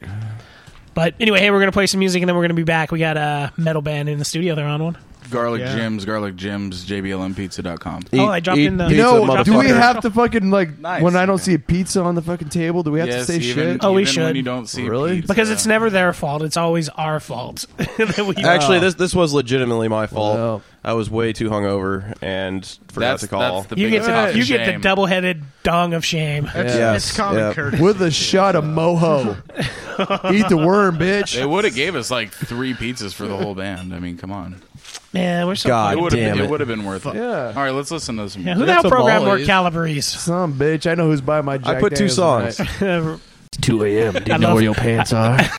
But 0.93 1.15
anyway, 1.19 1.39
hey, 1.39 1.49
we're 1.51 1.59
gonna 1.59 1.71
play 1.71 1.87
some 1.87 1.99
music 1.99 2.21
and 2.21 2.29
then 2.29 2.35
we're 2.35 2.43
gonna 2.43 2.53
be 2.53 2.63
back. 2.63 2.91
We 2.91 2.99
got 2.99 3.17
a 3.17 3.51
metal 3.57 3.81
band 3.81 4.09
in 4.09 4.19
the 4.19 4.25
studio. 4.25 4.55
They're 4.55 4.65
on 4.67 4.83
one. 4.83 4.97
Garlic 5.29 5.61
Yeah. 5.61 5.75
Gems, 5.75 6.05
Garlic 6.05 6.35
Jim's, 6.35 6.85
JBLMPizza.com. 6.85 8.03
Oh, 8.13 8.27
I 8.27 8.39
dropped 8.39 8.59
in 8.59 8.77
the- 8.77 8.87
You 8.89 8.97
know, 8.97 9.25
Pizza, 9.27 9.43
do 9.43 9.57
we 9.57 9.67
have 9.67 10.01
to 10.01 10.11
fucking 10.11 10.49
like 10.51 10.79
Nice. 10.79 11.01
when 11.01 11.15
I 11.15 11.25
don't 11.25 11.37
see 11.39 11.53
a 11.53 11.59
pizza 11.59 12.01
on 12.01 12.15
the 12.15 12.21
fucking 12.21 12.49
table? 12.49 12.83
Do 12.83 12.91
we 12.91 12.99
have 12.99 13.07
yes, 13.07 13.25
to 13.27 13.33
say 13.33 13.39
even, 13.39 13.73
shit? 13.73 13.83
Oh, 13.83 13.93
we 13.93 14.03
even 14.03 14.23
when 14.23 14.29
should. 14.31 14.35
you 14.37 14.43
don't 14.43 14.67
see 14.67 14.87
Really? 14.87 15.15
pizza. 15.17 15.27
Because 15.33 15.49
it's 15.49 15.65
never 15.65 15.89
their 15.89 16.13
fault. 16.13 16.41
It's 16.43 16.57
always 16.57 16.89
our 16.89 17.19
fault. 17.19 17.65
Actually, 18.43 18.79
this 18.79 18.95
this 18.95 19.13
was 19.15 19.33
legitimately 19.33 19.87
my 19.87 20.07
fault. 20.07 20.35
Well. 20.37 20.61
I 20.85 20.91
was 20.93 21.09
way 21.09 21.31
too 21.31 21.49
hungover 21.49 22.13
and 22.21 22.65
forgot 22.89 22.99
That's- 22.99 23.21
to 23.21 23.27
call. 23.29 23.61
that's 23.61 23.67
the 23.73 23.77
you 23.77 23.89
get 23.89 24.01
biggest 24.01 24.07
to, 24.09 24.13
cock 24.13 24.29
of 24.31 24.35
you 24.35 24.45
get 24.45 24.65
the 24.73 24.79
double-headed 24.81 25.43
dong 25.63 25.93
of 25.93 26.03
shame. 26.03 26.45
It's, 26.53 26.75
Yes, 26.75 27.07
it's 27.07 27.15
common 27.17 27.39
yeah. 27.39 27.53
courtesy. 27.53 27.81
With 27.81 28.01
a 28.01 28.11
shot 28.11 28.55
of 28.57 28.65
moho. 28.65 29.37
Eat 30.33 30.49
the 30.49 30.57
worm, 30.57 30.97
bitch. 30.97 31.35
They 31.35 31.45
would 31.45 31.63
have 31.63 31.73
gave 31.75 31.95
us 31.95 32.11
like 32.11 32.33
three 32.33 32.73
pizzas 32.73 33.13
for 33.13 33.27
the 33.27 33.37
whole 33.37 33.55
band. 33.55 33.93
I 33.93 33.99
mean, 33.99 34.17
come 34.17 34.31
on. 34.33 34.61
Man, 35.13 35.45
we're 35.47 35.55
so 35.55 35.69
God 35.69 35.97
It 35.97 36.01
would 36.01 36.11
have 36.13 36.19
damn 36.21 36.31
been, 36.35 36.41
it. 36.43 36.45
it 36.45 36.49
would 36.51 36.59
have 36.59 36.67
been 36.69 36.85
worth 36.85 37.05
it. 37.05 37.15
Yeah. 37.15 37.47
All 37.47 37.53
right, 37.53 37.69
let's 37.71 37.91
listen 37.91 38.17
to 38.17 38.29
some. 38.29 38.45
Yeah, 38.47 38.53
who 38.55 38.61
the 38.61 38.65
That's 38.65 38.81
hell 38.83 38.87
a 38.91 38.95
programmed 38.95 39.25
more 39.25 39.33
Molly's. 39.35 39.47
calories? 39.47 40.05
Some 40.07 40.53
bitch. 40.55 40.89
I 40.89 40.95
know 40.95 41.05
who's 41.07 41.21
buying 41.21 41.45
my. 41.45 41.57
Jack 41.59 41.67
I 41.77 41.79
put 41.79 41.89
two 41.95 42.07
Daniels 42.07 42.15
songs. 42.15 42.77
tonight. 42.79 43.19
2 43.61 43.83
a.m. 43.85 44.13
Do 44.23 44.31
you 44.31 44.37
know 44.39 44.53
where 44.55 44.63
your 44.63 44.73
pants 44.73 45.13
are? 45.13 45.39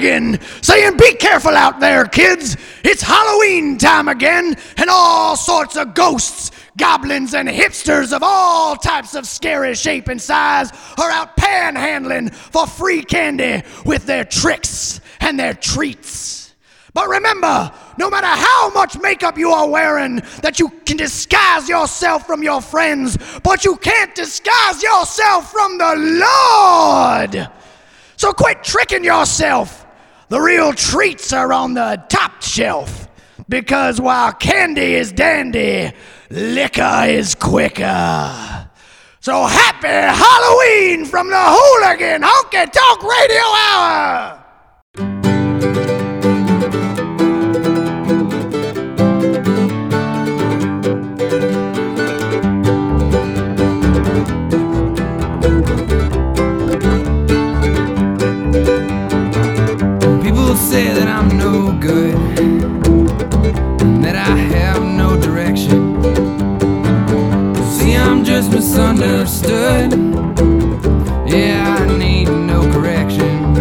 Hooligan 0.00 0.40
saying, 0.62 0.96
Be 0.96 1.14
careful 1.14 1.54
out 1.54 1.80
there, 1.80 2.04
kids. 2.06 2.56
It's 2.84 3.02
Halloween 3.02 3.78
time 3.78 4.08
again, 4.08 4.56
and 4.76 4.90
all 4.90 5.36
sorts 5.36 5.76
of 5.76 5.94
ghosts, 5.94 6.50
goblins, 6.76 7.34
and 7.34 7.48
hipsters 7.48 8.12
of 8.12 8.22
all 8.22 8.76
types 8.76 9.14
of 9.14 9.26
scary 9.26 9.74
shape 9.74 10.08
and 10.08 10.20
size 10.20 10.72
are 10.98 11.10
out 11.10 11.36
panhandling 11.36 12.32
for 12.32 12.66
free 12.66 13.02
candy 13.02 13.62
with 13.84 14.06
their 14.06 14.24
tricks 14.24 15.00
and 15.20 15.38
their 15.38 15.54
treats. 15.54 16.54
But 16.92 17.08
remember, 17.08 17.70
no 17.98 18.10
matter 18.10 18.26
how 18.26 18.70
much 18.70 18.98
makeup 18.98 19.38
you 19.38 19.50
are 19.50 19.68
wearing, 19.68 20.22
that 20.42 20.58
you 20.58 20.70
can 20.86 20.96
disguise 20.96 21.68
yourself 21.68 22.26
from 22.26 22.42
your 22.42 22.60
friends, 22.60 23.16
but 23.44 23.64
you 23.64 23.76
can't 23.76 24.12
disguise 24.14 24.82
yourself 24.82 25.52
from 25.52 25.78
the 25.78 26.20
Lord. 26.26 27.50
So 28.16 28.32
quit 28.32 28.62
tricking 28.64 29.02
yourself. 29.02 29.79
The 30.30 30.40
real 30.40 30.72
treats 30.72 31.32
are 31.32 31.52
on 31.52 31.74
the 31.74 32.00
top 32.08 32.40
shelf. 32.40 33.08
Because 33.48 34.00
while 34.00 34.32
candy 34.32 34.94
is 34.94 35.10
dandy, 35.10 35.90
liquor 36.30 37.02
is 37.06 37.34
quicker. 37.34 38.68
So 39.18 39.44
happy 39.44 39.88
Halloween 39.88 41.04
from 41.04 41.30
the 41.30 41.36
Hooligan 41.36 42.22
Honky 42.22 42.70
Tonk 42.70 43.02
Radio 43.02 43.42
Hour! 43.66 44.40
Say 60.70 60.92
that 60.94 61.08
I'm 61.08 61.36
no 61.36 61.72
good, 61.80 62.14
that 64.04 64.14
I 64.14 64.36
have 64.54 64.80
no 64.84 65.20
direction. 65.20 66.00
See, 67.72 67.96
I'm 67.96 68.22
just 68.22 68.52
misunderstood. 68.52 69.90
Yeah, 71.26 71.76
I 71.76 71.98
need 71.98 72.28
no 72.28 72.60
correction. 72.72 73.52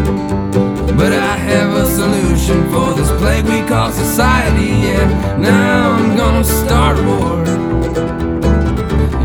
But 1.00 1.14
I 1.14 1.36
have 1.52 1.72
a 1.84 1.88
solution 1.88 2.70
for 2.72 2.94
this 2.94 3.10
plague 3.20 3.46
we 3.46 3.68
call 3.68 3.92
society. 3.92 4.70
Yeah, 4.90 5.38
now 5.40 5.94
I'm 5.94 6.16
gonna 6.16 6.44
start 6.44 6.98
war. 7.08 7.44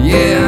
Yeah, 0.03 0.44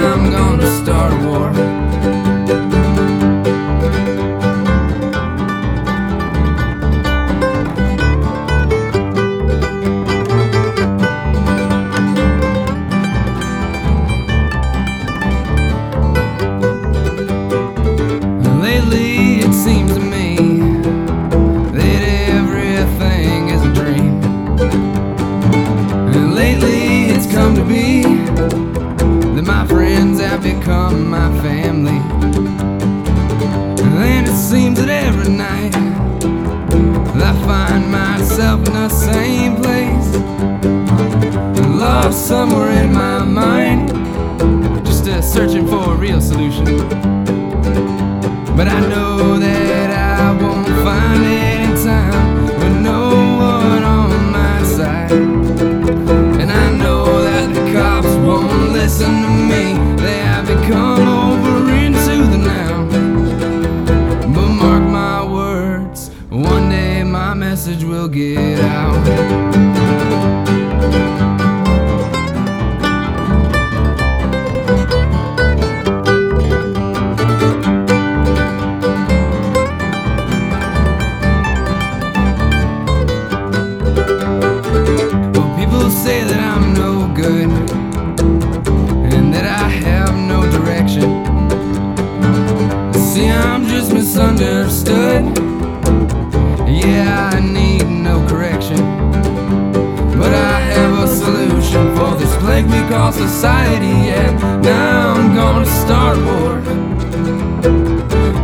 society. 103.17 103.95
Yeah, 104.11 104.31
now 104.61 105.15
I'm 105.15 105.35
gonna 105.35 105.67
start 105.67 106.19
a 106.19 106.25
war. 106.31 106.55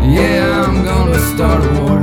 Yeah, 0.02 0.64
I'm 0.66 0.84
gonna 0.84 1.18
start 1.32 1.62
a 1.64 1.72
war. 1.80 1.98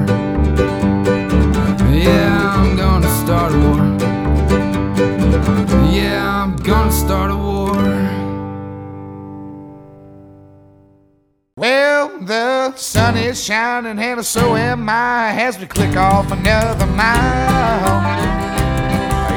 Yeah, 1.92 2.54
I'm 2.56 2.78
gonna 2.78 3.12
start 3.22 3.52
a 3.54 3.60
war. 3.66 3.82
Yeah, 5.92 6.44
I'm 6.44 6.56
gonna 6.58 6.92
start 6.92 7.32
a 7.32 7.36
war. 7.36 7.80
Well, 11.58 12.20
the 12.22 12.76
sun 12.76 13.18
is 13.18 13.44
shining 13.44 14.00
and 14.00 14.26
so 14.26 14.56
am 14.56 14.88
I 14.90 15.34
as 15.42 15.58
we 15.60 15.66
click 15.66 15.96
off 15.98 16.32
another 16.32 16.86
mile. 16.86 18.29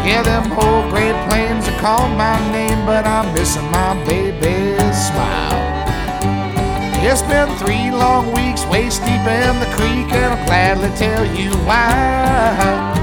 Yeah, 0.05 0.23
them 0.23 0.51
old 0.53 0.91
great 0.91 1.15
plains 1.29 1.69
are 1.69 1.79
calling 1.79 2.17
my 2.17 2.35
name, 2.51 2.85
but 2.85 3.07
I'm 3.07 3.33
missing 3.35 3.71
my 3.71 3.95
baby's 4.05 4.99
smile. 5.07 5.63
It's 7.05 7.23
been 7.23 7.49
three 7.59 7.91
long 7.91 8.33
weeks 8.33 8.67
waist 8.67 9.01
deep 9.03 9.23
in 9.23 9.61
the 9.61 9.71
creek, 9.79 10.11
and 10.13 10.35
I'll 10.35 10.47
gladly 10.47 10.91
tell 10.97 11.25
you 11.37 11.51
why. 11.67 13.01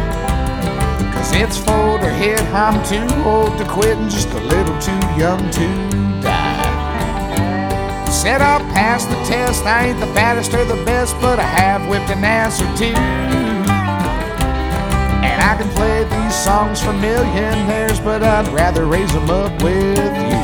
Cause 1.13 1.31
it's 1.33 1.57
four 1.57 1.99
to 1.99 2.09
hit, 2.09 2.41
I'm 2.51 2.83
too 2.83 3.07
old 3.23 3.57
to 3.59 3.65
quit 3.65 3.97
and 3.97 4.12
just 4.12 4.27
a 4.29 4.39
little 4.39 4.77
too 4.79 4.99
young 5.15 5.39
to 5.51 6.21
die. 6.21 8.09
Said 8.12 8.41
I'll 8.41 8.59
pass 8.73 9.05
the 9.05 9.15
test, 9.23 9.63
I 9.63 9.88
ain't 9.88 9.99
the 10.01 10.07
baddest 10.07 10.53
or 10.53 10.65
the 10.65 10.83
best, 10.83 11.15
but 11.21 11.39
I 11.39 11.43
have 11.43 11.88
whipped 11.88 12.09
an 12.09 12.25
ass 12.25 12.62
or 12.62 12.67
two. 12.77 13.38
I 15.39 15.56
can 15.58 15.69
play 15.69 16.04
these 16.04 16.36
songs 16.36 16.82
for 16.82 16.93
millionaires, 16.93 17.99
but 17.99 18.21
I'd 18.23 18.47
rather 18.49 18.86
raise 18.86 19.12
them 19.13 19.30
up 19.30 19.52
with 19.63 19.97
you. 19.97 20.39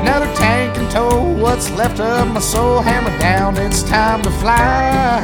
Another 0.00 0.32
tank 0.34 0.76
and 0.78 0.90
tow, 0.90 1.22
what's 1.42 1.70
left 1.70 2.00
of 2.00 2.32
my 2.32 2.40
soul, 2.40 2.80
hammer 2.80 3.16
down, 3.18 3.56
it's 3.56 3.82
time 3.82 4.22
to 4.22 4.30
fly. 4.30 5.20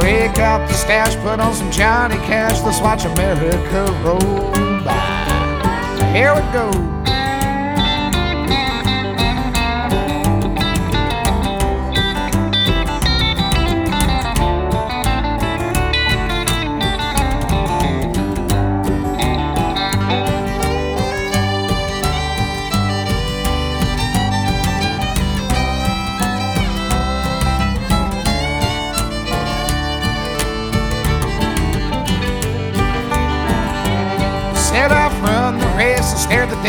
Break 0.00 0.38
out 0.38 0.68
the 0.68 0.74
stash, 0.74 1.16
put 1.16 1.40
on 1.40 1.54
some 1.54 1.70
Johnny 1.72 2.16
Cash. 2.16 2.62
Let's 2.62 2.80
watch 2.80 3.04
America 3.04 3.84
roll 4.04 4.52
by. 4.84 6.12
Here 6.14 6.32
we 6.34 6.40
go. 6.52 7.15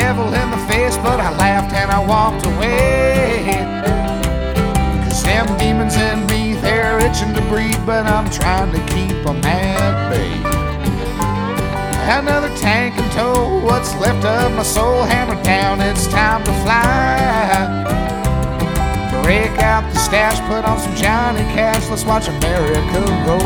devil 0.08 0.34
in 0.34 0.52
the 0.52 0.64
face, 0.72 0.96
but 1.04 1.20
I 1.20 1.36
laughed 1.36 1.74
and 1.74 1.92
I 1.92 2.00
walked 2.00 2.46
away. 2.46 3.44
Cause 5.04 5.22
them 5.26 5.48
demons 5.58 5.98
in 5.98 6.26
me, 6.28 6.54
they're 6.62 6.98
itching 7.00 7.34
to 7.36 7.42
breed, 7.52 7.76
but 7.86 8.06
I'm 8.06 8.30
trying 8.32 8.72
to 8.72 8.80
keep 8.94 9.18
them 9.26 9.44
at 9.44 10.10
bay. 10.10 10.32
Another 12.20 12.48
tank 12.56 12.96
and 12.98 13.12
tow, 13.12 13.60
what's 13.66 13.94
left 13.96 14.24
of 14.24 14.54
my 14.56 14.64
soul 14.64 15.04
hammered 15.04 15.44
down, 15.44 15.82
it's 15.82 16.08
time 16.08 16.42
to 16.46 16.54
fly. 16.64 17.68
Break 19.24 19.52
out 19.60 19.84
the 19.92 20.00
stash, 20.00 20.40
put 20.48 20.64
on 20.64 20.80
some 20.80 20.96
Johnny 20.96 21.44
Cash, 21.52 21.90
let's 21.90 22.06
watch 22.06 22.30
America 22.30 23.02
go 23.28 23.38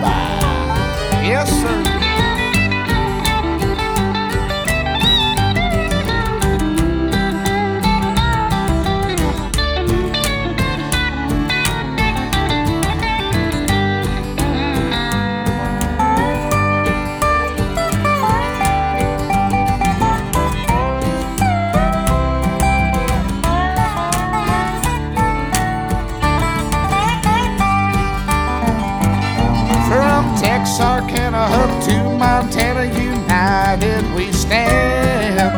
by. 0.00 1.20
Yes, 1.28 1.50
sir. 1.60 1.79
snap. 34.50 35.52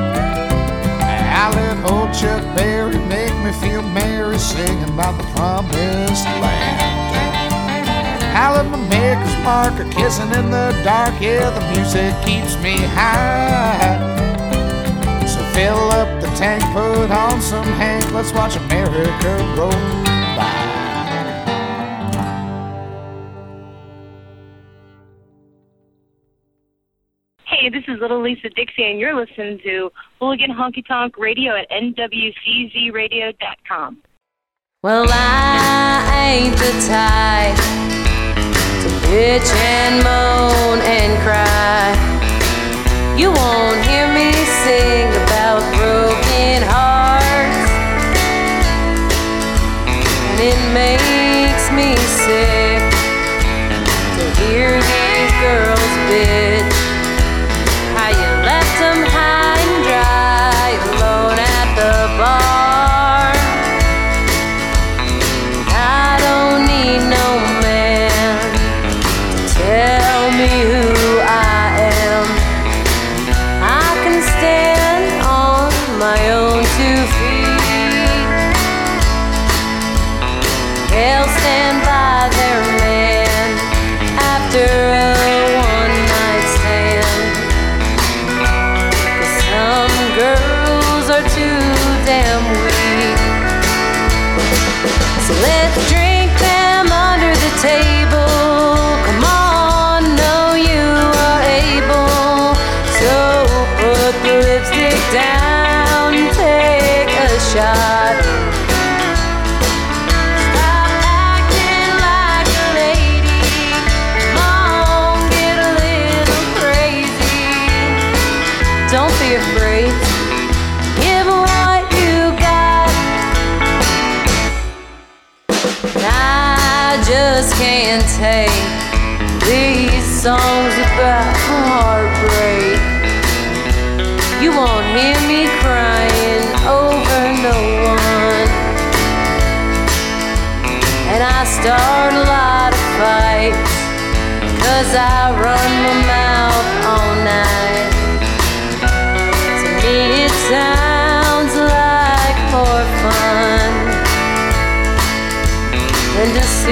I 1.34 1.50
let 1.54 1.90
old 1.90 2.12
Chuck 2.12 2.42
Berry 2.54 2.98
make 3.08 3.34
me 3.44 3.52
feel 3.52 3.82
merry 3.82 4.38
singing 4.38 4.84
about 4.84 5.16
the 5.16 5.24
promised 5.34 6.26
land. 6.42 6.90
I 8.34 8.50
love 8.50 8.72
America's 8.72 9.36
marker 9.44 9.88
kissing 9.90 10.30
in 10.32 10.50
the 10.50 10.78
dark. 10.84 11.14
Yeah, 11.20 11.50
the 11.50 11.64
music 11.72 12.12
keeps 12.24 12.56
me 12.62 12.76
high. 12.78 13.98
So 15.26 15.40
fill 15.54 15.90
up 15.92 16.20
the 16.20 16.28
tank, 16.36 16.62
put 16.72 17.10
on 17.10 17.40
some 17.40 17.64
Hank. 17.80 18.12
Let's 18.12 18.32
watch 18.32 18.56
America 18.56 19.54
roll. 19.56 20.11
Little 28.02 28.20
Lisa 28.20 28.50
Dixie, 28.50 28.90
and 28.90 28.98
you're 28.98 29.14
listening 29.14 29.60
to 29.62 29.92
Hooligan 30.20 30.50
Honky 30.50 30.84
Tonk 30.84 31.16
Radio 31.16 31.54
at 31.54 31.70
NWCZRadio.com. 31.70 34.02
Well, 34.82 35.06
I 35.08 36.34
ain't 36.34 36.58
the 36.58 36.72
type 36.90 37.54
to 38.82 38.88
bitch 39.06 39.46
and 39.54 40.02
moan 40.02 40.82
and 40.82 41.14
cry. 41.22 41.94
You 43.16 43.30
won't 43.30 43.86
hear 43.86 44.10
me 44.12 44.21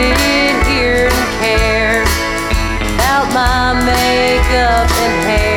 sit 0.01 0.67
here 0.67 1.09
and 1.13 1.31
care 1.43 2.03
about 2.95 3.27
my 3.35 3.75
makeup 3.85 4.89
and 5.05 5.25
hair. 5.29 5.50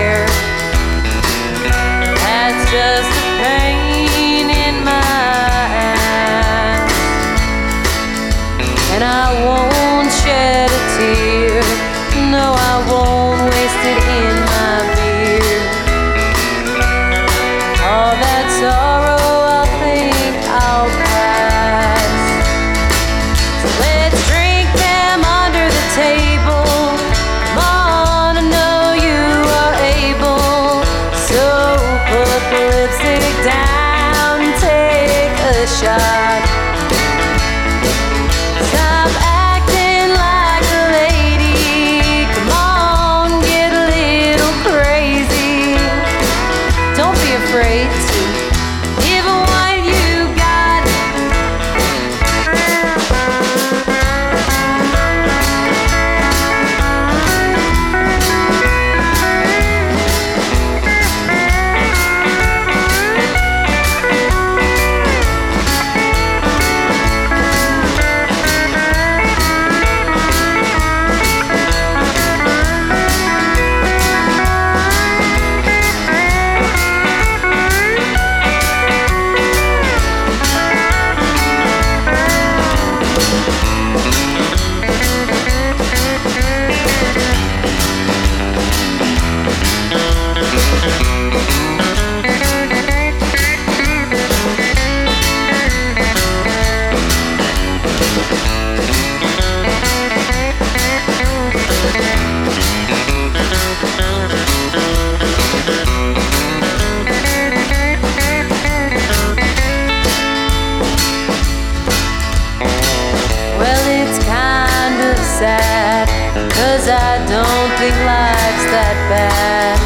Cause 116.84 116.92
I 116.92 117.18
don't 117.32 117.72
think 117.80 117.96
life's 118.04 118.68
that 118.76 118.98
bad. 119.08 119.80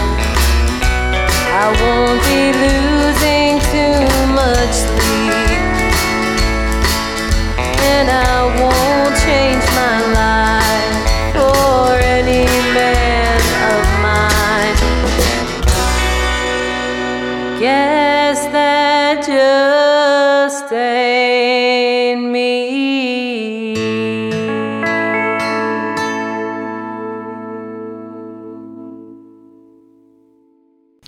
I 1.54 1.70
won't 1.78 2.18
be 2.26 2.50
losing 2.58 3.62
too 3.70 4.02
much 4.34 4.74
sleep. 4.82 5.62
And 7.86 8.10
I 8.10 8.37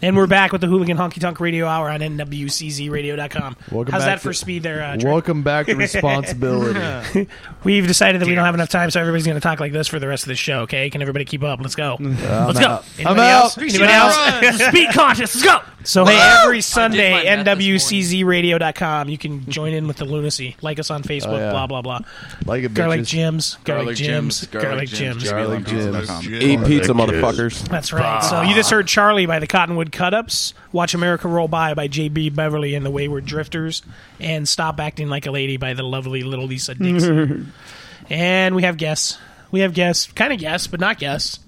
And 0.09 0.17
we're 0.17 0.25
back 0.25 0.51
with 0.51 0.61
the 0.61 0.65
Hooligan 0.65 0.97
Honky 0.97 1.21
Tonk 1.21 1.39
Radio 1.39 1.67
Hour 1.67 1.87
on 1.87 1.99
NWCZRadio.com. 1.99 3.57
Welcome 3.71 3.91
How's 3.91 4.01
back 4.01 4.15
that 4.15 4.21
for 4.21 4.29
to- 4.29 4.33
speed 4.33 4.63
there, 4.63 4.81
uh, 4.81 4.97
Trey? 4.97 5.11
Welcome 5.11 5.43
back 5.43 5.67
to 5.67 5.75
responsibility. 5.75 7.27
We've 7.63 7.85
decided 7.85 8.19
that 8.19 8.27
we 8.27 8.33
don't 8.33 8.43
have 8.43 8.55
enough 8.55 8.69
time, 8.69 8.89
so 8.89 8.99
everybody's 8.99 9.27
going 9.27 9.37
to 9.37 9.41
talk 9.41 9.59
like 9.59 9.71
this 9.71 9.87
for 9.87 9.99
the 9.99 10.07
rest 10.07 10.23
of 10.23 10.29
the 10.29 10.35
show. 10.35 10.61
Okay, 10.61 10.89
can 10.89 11.03
everybody 11.03 11.25
keep 11.25 11.43
up? 11.43 11.59
Let's 11.61 11.75
go. 11.75 11.97
Let's 11.99 12.59
go. 12.59 12.65
out. 12.65 12.85
Anybody 12.97 13.05
I'm 13.05 13.19
else? 13.19 13.55
out. 13.55 13.63
Anybody 13.63 13.91
else? 13.93 14.57
Speed 14.69 14.89
conscious. 14.95 15.35
Let's 15.35 15.45
go. 15.45 15.59
So 15.83 16.05
hey, 16.05 16.19
every 16.43 16.61
Sunday, 16.61 17.25
NWCZRadio.com. 17.25 19.09
You 19.09 19.17
can 19.17 19.49
join 19.49 19.73
in 19.73 19.87
with 19.87 19.97
the 19.97 20.05
lunacy. 20.05 20.57
Like 20.61 20.79
us 20.79 20.91
on 20.91 21.03
Facebook. 21.03 21.27
Oh, 21.27 21.37
yeah. 21.37 21.51
Blah 21.51 21.67
blah 21.67 21.81
blah. 21.81 21.99
Like 22.45 22.63
it, 22.63 22.73
Garlic 22.73 23.01
bitches. 23.01 23.05
Jim's. 23.05 23.55
Garlic, 23.63 23.83
Garlic 23.85 23.97
Jim's. 23.97 24.39
Jim's, 24.39 24.51
Garlic 24.51 24.67
Garlic 24.69 24.89
Jim's. 24.89 25.23
Jim's. 25.23 25.31
Garlic 25.31 25.65
Jim's. 25.65 26.25
Jim's. 26.25 26.43
Eat 26.43 26.65
pizza, 26.65 26.91
motherfuckers. 26.93 27.67
That's 27.69 27.93
right. 27.93 28.21
So 28.23 28.41
you 28.41 28.55
just 28.55 28.69
heard 28.71 28.87
Charlie 28.87 29.25
by 29.25 29.39
the 29.39 29.47
Cottonwood 29.47 29.91
Cut 29.99 30.13
Ups, 30.13 30.53
Watch 30.71 30.93
America 30.93 31.27
Roll 31.27 31.49
By 31.49 31.73
by 31.73 31.89
J.B. 31.89 32.29
Beverly 32.29 32.73
and 32.73 32.85
the 32.85 32.89
Wayward 32.89 33.25
Drifters, 33.25 33.81
and 34.17 34.47
Stop 34.47 34.79
Acting 34.79 35.09
Like 35.09 35.25
a 35.25 35.31
Lady 35.31 35.57
by 35.57 35.73
the 35.73 35.83
lovely 35.83 36.23
little 36.23 36.45
Lisa 36.45 36.73
Dixon. 36.73 37.51
and 38.09 38.55
we 38.55 38.63
have 38.63 38.77
guests. 38.77 39.17
We 39.51 39.59
have 39.59 39.73
guests, 39.73 40.09
kind 40.13 40.31
of 40.31 40.39
guests, 40.39 40.67
but 40.67 40.79
not 40.79 40.99
guests. 40.99 41.41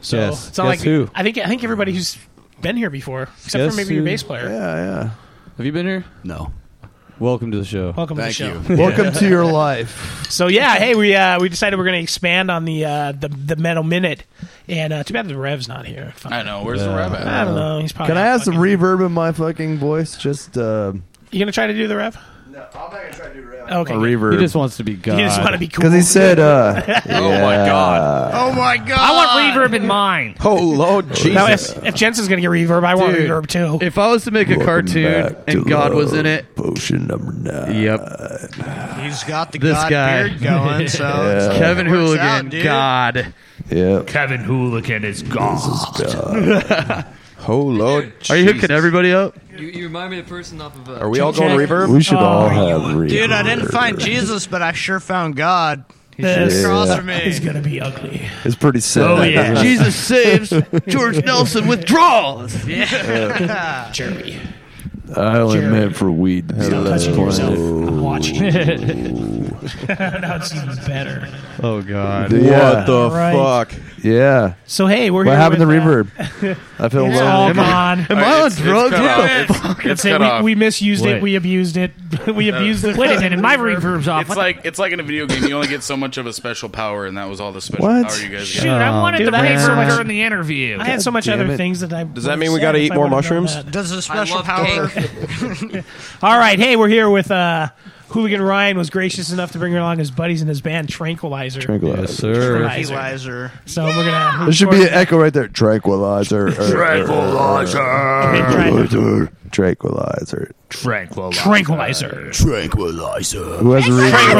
So 0.00 0.16
Yes. 0.16 0.48
it's 0.48 0.58
not 0.58 0.64
Guess 0.64 0.80
like 0.80 0.80
who? 0.80 1.08
I 1.14 1.22
think 1.22 1.38
I 1.38 1.46
think 1.46 1.62
everybody 1.62 1.92
who's 1.92 2.18
been 2.60 2.76
here 2.76 2.90
before, 2.90 3.28
except 3.44 3.52
Guess 3.62 3.74
for 3.74 3.76
maybe 3.76 3.94
your 3.94 4.02
bass 4.02 4.24
player. 4.24 4.48
Yeah, 4.48 4.74
yeah. 4.74 5.10
Have 5.56 5.64
you 5.64 5.70
been 5.70 5.86
here? 5.86 6.04
No. 6.24 6.50
Welcome 7.18 7.50
to 7.52 7.58
the 7.58 7.64
show. 7.64 7.92
Welcome 7.96 8.18
Thank 8.18 8.36
to 8.36 8.44
the 8.50 8.68
you. 8.68 8.76
show. 8.76 8.82
Welcome 8.82 9.12
to 9.14 9.26
your 9.28 9.44
life. 9.50 10.26
So 10.28 10.48
yeah, 10.48 10.74
hey, 10.76 10.94
we 10.94 11.14
uh, 11.14 11.40
we 11.40 11.48
decided 11.48 11.78
we're 11.78 11.84
going 11.86 11.96
to 11.98 12.02
expand 12.02 12.50
on 12.50 12.66
the 12.66 12.84
uh, 12.84 13.12
the 13.12 13.28
the 13.28 13.56
metal 13.56 13.82
minute, 13.82 14.24
and 14.68 14.92
uh, 14.92 15.02
too 15.02 15.14
bad 15.14 15.26
the 15.26 15.36
Rev's 15.36 15.66
not 15.66 15.86
here. 15.86 16.12
Fuck. 16.16 16.32
I 16.32 16.42
know. 16.42 16.62
Where's 16.62 16.82
the 16.82 16.90
Rev 16.94 17.14
at? 17.14 17.26
I 17.26 17.44
don't 17.44 17.54
know. 17.54 17.80
He's 17.80 17.92
probably 17.92 18.12
Can 18.14 18.18
I 18.18 18.24
not 18.24 18.30
have 18.32 18.42
some 18.42 18.56
reverb 18.56 19.04
in 19.04 19.12
my 19.12 19.32
fucking 19.32 19.78
voice? 19.78 20.18
Just 20.18 20.58
uh, 20.58 20.92
You 21.30 21.38
gonna 21.38 21.52
try 21.52 21.66
to 21.66 21.72
do 21.74 21.88
the 21.88 21.96
Rev? 21.96 22.18
no, 22.50 22.66
I'm 22.74 22.80
not 22.80 22.90
gonna 22.92 23.12
try 23.12 23.28
to 23.28 23.34
do 23.34 23.42
reverb. 23.42 23.45
Okay. 23.70 23.94
A 23.94 23.96
reverb. 23.96 24.34
He 24.34 24.38
just 24.38 24.54
wants 24.54 24.76
to 24.78 24.84
be 24.84 24.94
God. 24.94 25.18
You 25.18 25.24
just 25.24 25.40
want 25.40 25.52
to 25.52 25.58
be 25.58 25.68
cool. 25.68 25.82
Because 25.82 25.94
he 25.94 26.02
said, 26.02 26.38
uh, 26.38 26.82
Oh 27.08 27.30
my 27.30 27.56
god. 27.56 28.30
Oh 28.34 28.52
my 28.52 28.76
god! 28.78 28.90
I 28.98 29.12
want 29.54 29.70
reverb 29.70 29.74
in 29.76 29.86
mine. 29.86 30.36
Oh 30.44 30.56
Lord 30.56 31.08
Jesus! 31.14 31.34
Now, 31.34 31.46
if, 31.48 31.84
if 31.84 31.94
Jensen's 31.94 32.28
gonna 32.28 32.40
get 32.40 32.50
reverb, 32.50 32.84
I 32.84 32.94
want 32.94 33.14
Dude, 33.16 33.28
reverb 33.30 33.46
too. 33.46 33.78
If 33.84 33.98
I 33.98 34.08
was 34.10 34.24
to 34.24 34.30
make 34.30 34.48
a 34.48 34.50
Welcome 34.58 34.66
cartoon 34.66 35.22
back 35.32 35.46
to 35.46 35.52
and 35.58 35.66
God 35.66 35.94
was 35.94 36.12
in 36.12 36.26
it, 36.26 36.54
Potion 36.56 37.06
number 37.06 37.32
nine. 37.32 37.80
yep. 37.80 38.00
He's 39.00 39.24
got 39.24 39.52
the 39.52 39.58
This 39.58 39.72
god 39.74 39.90
guy. 39.90 40.22
beard 40.28 40.42
going, 40.42 40.88
so 40.88 41.04
Yeah. 41.04 41.36
it's- 41.36 41.58
Kevin 41.58 41.86
works 41.90 41.98
Hooligan, 41.98 42.26
out, 42.26 42.48
dude. 42.50 42.64
God. 42.64 43.34
Yep. 43.70 44.06
Kevin 44.06 44.40
Hooligan 44.40 45.04
is 45.04 45.22
gone. 45.22 45.58
Oh 47.48 47.62
Lord! 47.62 48.12
Are 48.30 48.36
you 48.36 48.44
hooking 48.52 48.70
everybody 48.70 49.12
up? 49.12 49.36
You, 49.56 49.66
you 49.68 49.84
remind 49.84 50.10
me 50.10 50.18
of 50.18 50.26
the 50.26 50.28
person 50.28 50.60
off 50.60 50.74
of. 50.76 50.88
Uh, 50.88 50.94
Are 51.00 51.08
we 51.08 51.20
all 51.20 51.32
going 51.32 51.56
reverb? 51.56 51.88
We 51.92 52.02
should 52.02 52.18
Oh, 52.18 52.24
all 52.24 52.48
you 52.48 52.54
have 52.54 52.80
reverb. 52.82 53.08
Dude, 53.08 53.32
I 53.32 53.42
didn't 53.42 53.68
find 53.68 53.98
Jesus, 53.98 54.46
but 54.46 54.62
I 54.62 54.72
sure 54.72 55.00
found 55.00 55.36
God. 55.36 55.84
He's 56.16 56.24
This 56.24 56.52
just 56.54 56.64
across 56.64 56.88
Yeah. 56.88 57.00
me. 57.02 57.14
is 57.26 57.40
gonna 57.40 57.60
be 57.60 57.80
ugly. 57.80 58.22
It's 58.44 58.56
pretty 58.56 58.80
sad. 58.80 59.04
Oh, 59.04 59.22
yeah. 59.22 59.54
Jesus 59.62 59.94
saves. 59.94 60.50
George 60.88 61.22
Nelson 61.24 61.66
withdraws. 61.68 62.64
Yeah. 62.66 63.90
Jeremy, 63.92 64.40
I 65.14 65.38
only 65.38 65.58
Jeremy. 65.60 65.78
meant 65.80 65.96
for 65.96 66.10
weed. 66.10 66.48
to 66.48 66.54
be 66.54 66.62
stop 66.64 66.84
touching 66.86 67.18
yourself. 67.20 67.54
I'm 67.54 68.00
watching. 68.00 69.35
now 69.88 70.36
it's 70.36 70.54
even 70.54 70.74
better. 70.86 71.28
Oh 71.62 71.82
God. 71.82 72.32
Yeah. 72.32 72.74
What 72.74 72.86
the 72.86 73.10
Right. 73.10 73.34
fuck? 73.34 73.72
Yeah. 74.04 74.54
So 74.66 74.86
hey, 74.86 75.10
we're 75.10 75.24
What 75.24 75.32
here 75.32 75.36
happened 75.36 75.60
to 75.60 75.66
with, 75.66 75.76
uh, 75.76 75.80
reverb? 75.80 76.58
I 76.78 76.88
feel 76.88 77.06
It's 77.06 77.16
lonely. 77.16 77.18
all 77.20 77.48
Am 77.48 77.58
I- 77.60 77.70
gone. 77.70 78.06
Am 78.10 78.18
I 78.18 78.22
on 78.24 78.30
It's- 78.46 78.52
it's 78.52 78.60
drugs? 78.60 78.90
cut 78.94 79.00
What 79.02 79.10
off. 79.10 79.16
the 79.26 79.40
It's- 79.42 79.60
fuck? 79.60 79.86
It's 79.86 80.02
Say 80.02 80.10
cut 80.10 80.20
we, 80.20 80.26
off. 80.26 80.42
we 80.42 80.54
misused 80.54 81.04
Wait. 81.04 81.16
it. 81.16 81.22
We 81.22 81.34
abused 81.36 81.76
it. 81.76 81.92
we 82.26 82.48
abused 82.48 82.84
it. 82.84 82.96
Wait 82.96 83.16
a 83.16 83.20
minute, 83.20 83.40
my 83.40 83.56
reverb's 83.56 84.06
off. 84.08 84.22
It's 84.26 84.36
like 84.36 84.60
it's 84.64 84.78
like 84.78 84.92
in 84.92 85.00
a 85.00 85.02
video 85.02 85.26
game. 85.26 85.44
You 85.44 85.54
only 85.54 85.68
get 85.68 85.82
so 85.82 85.96
much 85.96 86.18
of 86.18 86.26
a 86.26 86.32
special 86.32 86.68
power, 86.68 87.06
and 87.06 87.16
that 87.16 87.28
was 87.28 87.40
all 87.40 87.52
the 87.52 87.60
special 87.60 87.86
What? 87.86 88.06
power 88.08 88.16
you 88.18 88.28
guys 88.28 88.38
got? 88.40 88.46
Shoot, 88.46 88.64
got. 88.64 88.82
I 88.82 88.90
wanted 89.00 89.18
Dude, 89.18 89.30
to 89.32 89.36
I 89.36 89.40
play 89.40 89.48
had 89.48 89.60
so 89.60 89.68
reverb 89.70 89.76
much- 89.76 89.88
during 89.94 90.08
the 90.08 90.22
interview. 90.22 90.78
I 90.80 90.84
had 90.84 91.02
so 91.02 91.10
much 91.10 91.24
damn 91.26 91.40
other 91.40 91.52
it. 91.52 91.56
things 91.56 91.80
that 91.80 91.92
I. 91.92 92.04
Does 92.04 92.24
that 92.24 92.38
mean 92.38 92.52
we 92.52 92.60
gotta 92.60 92.78
eat 92.78 92.94
more 92.94 93.08
mushrooms? 93.08 93.54
Does 93.64 93.90
the 93.90 94.02
special 94.02 94.36
love 94.36 94.44
power? 94.44 94.90
All 96.22 96.38
right, 96.38 96.58
hey, 96.58 96.76
we're 96.76 96.88
here 96.88 97.10
with 97.10 97.30
uh, 97.30 97.68
Hooligan 98.08 98.42
Ryan. 98.42 98.76
Was 98.76 98.90
gracious 98.90 99.30
enough 99.32 99.52
to 99.52 99.58
bring 99.58 99.76
along 99.76 99.98
his 99.98 100.10
buddies 100.10 100.42
in 100.42 100.48
his 100.48 100.60
band 100.60 100.88
Tranquilizer. 100.88 101.60
Tranquilizer. 101.60 102.02
Yes, 102.02 102.16
sir. 102.16 102.58
Tranquilizer. 102.58 103.52
So 103.66 103.84
we're 103.86 104.04
gonna. 104.04 104.44
There 104.44 104.52
should 104.52 104.70
be 104.70 104.82
an 104.82 104.88
echo 104.90 105.18
right 105.18 105.32
there. 105.32 105.48
Tranquilizer. 105.48 106.50
Tranquilizer. 106.52 107.78
Tranquilizer. 107.78 109.32
Tranquilizer. 109.50 110.54
Tranquilizer. 110.70 111.32
Tranquilizer. 111.32 112.30
Tranquilizer. 112.32 113.44
Who 113.58 113.72
has 113.72 113.86
a 113.86 113.90
reverb? 113.90 114.36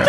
Is 0.00 0.08